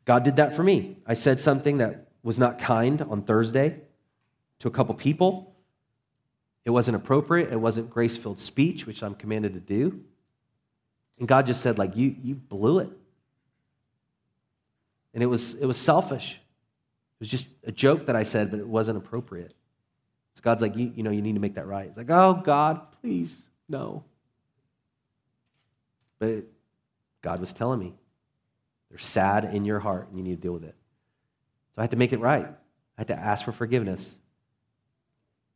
[0.05, 0.97] God did that for me.
[1.07, 3.80] I said something that was not kind on Thursday
[4.59, 5.55] to a couple people.
[6.64, 7.53] It wasn't appropriate.
[7.53, 10.01] It wasn't grace filled speech, which I'm commanded to do.
[11.18, 12.91] And God just said, like, you, you blew it.
[15.14, 16.32] And it was, it was selfish.
[16.32, 19.55] It was just a joke that I said, but it wasn't appropriate.
[20.37, 21.87] So God's like, you, you know, you need to make that right.
[21.87, 24.05] It's like, oh, God, please, no.
[26.18, 26.45] But
[27.22, 27.95] God was telling me,
[28.91, 30.74] they're sad in your heart and you need to deal with it.
[31.74, 32.45] So I had to make it right.
[32.45, 32.55] I
[32.99, 34.18] had to ask for forgiveness.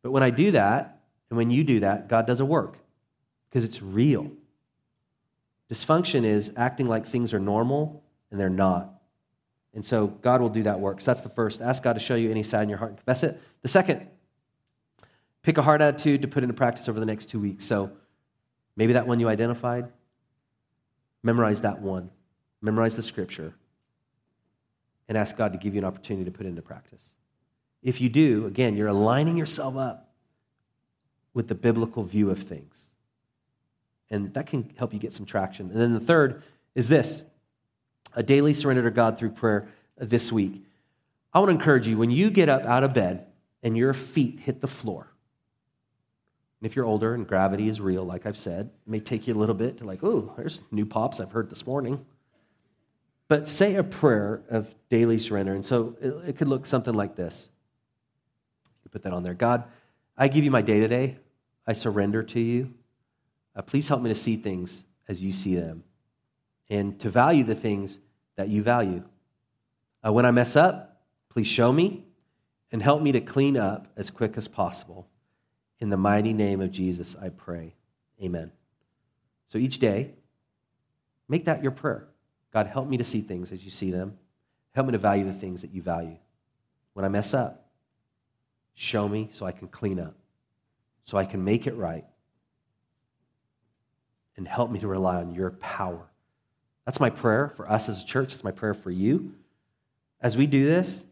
[0.03, 2.79] But when I do that, and when you do that, God does a work
[3.51, 4.33] because it's real.
[5.71, 8.95] Dysfunction is acting like things are normal and they're not.
[9.75, 11.03] And so God will do that work.
[11.03, 11.61] So that's the first.
[11.61, 13.39] Ask God to show you any sad in your heart and confess it.
[13.61, 14.07] The second,
[15.43, 17.65] pick a heart attitude to put into practice over the next two weeks.
[17.65, 17.91] So
[18.77, 19.91] maybe that one you identified,
[21.23, 22.11] memorize that one,
[22.61, 23.55] memorize the scripture,
[25.09, 27.15] and ask God to give you an opportunity to put into practice.
[27.83, 30.11] If you do, again, you're aligning yourself up
[31.33, 32.91] with the biblical view of things.
[34.11, 35.71] And that can help you get some traction.
[35.71, 36.43] And then the third
[36.75, 37.25] is this
[38.15, 40.65] a daily surrender to God through prayer this week.
[41.33, 43.27] I want to encourage you when you get up out of bed
[43.63, 45.10] and your feet hit the floor,
[46.61, 49.35] and if you're older and gravity is real, like I've said, it may take you
[49.35, 52.05] a little bit to like, oh, there's new pops I've heard this morning.
[53.29, 55.55] But say a prayer of daily surrender.
[55.55, 57.49] And so it, it could look something like this.
[58.85, 59.33] You put that on there.
[59.33, 59.65] God,
[60.19, 61.17] I give you my day to day.
[61.67, 62.75] I surrender to you.
[63.57, 65.85] Uh, please help me to see things as you see them
[66.69, 67.99] and to value the things
[68.37, 69.03] that you value.
[70.07, 71.01] Uh, when I mess up,
[71.31, 72.05] please show me
[72.71, 75.09] and help me to clean up as quick as possible.
[75.81, 77.75] In the mighty name of Jesus, I pray.
[78.23, 78.53] Amen.
[79.49, 80.15] So each day,
[81.27, 82.07] make that your prayer.
[82.53, 84.19] God, help me to see things as you see them.
[84.75, 86.17] Help me to value the things that you value.
[86.93, 87.69] When I mess up,
[88.75, 90.15] show me so I can clean up,
[91.05, 92.05] so I can make it right,
[94.37, 96.07] and help me to rely on your power.
[96.85, 98.33] That's my prayer for us as a church.
[98.33, 99.35] It's my prayer for you.
[100.21, 101.05] As we do this,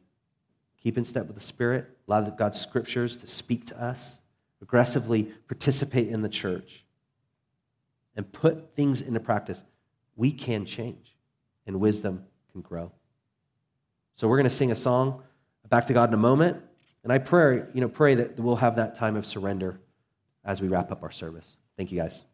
[0.83, 4.21] keep in step with the Spirit, allow God's scriptures to speak to us
[4.61, 6.85] aggressively participate in the church
[8.17, 9.63] and put things into practice,
[10.17, 11.17] we can change
[11.67, 12.93] and wisdom can grow.
[14.17, 15.23] So we're going to sing a song
[15.69, 16.63] back to God in a moment.
[17.05, 19.81] And I pray, you know, pray that we'll have that time of surrender
[20.45, 21.57] as we wrap up our service.
[21.77, 22.25] Thank you guys.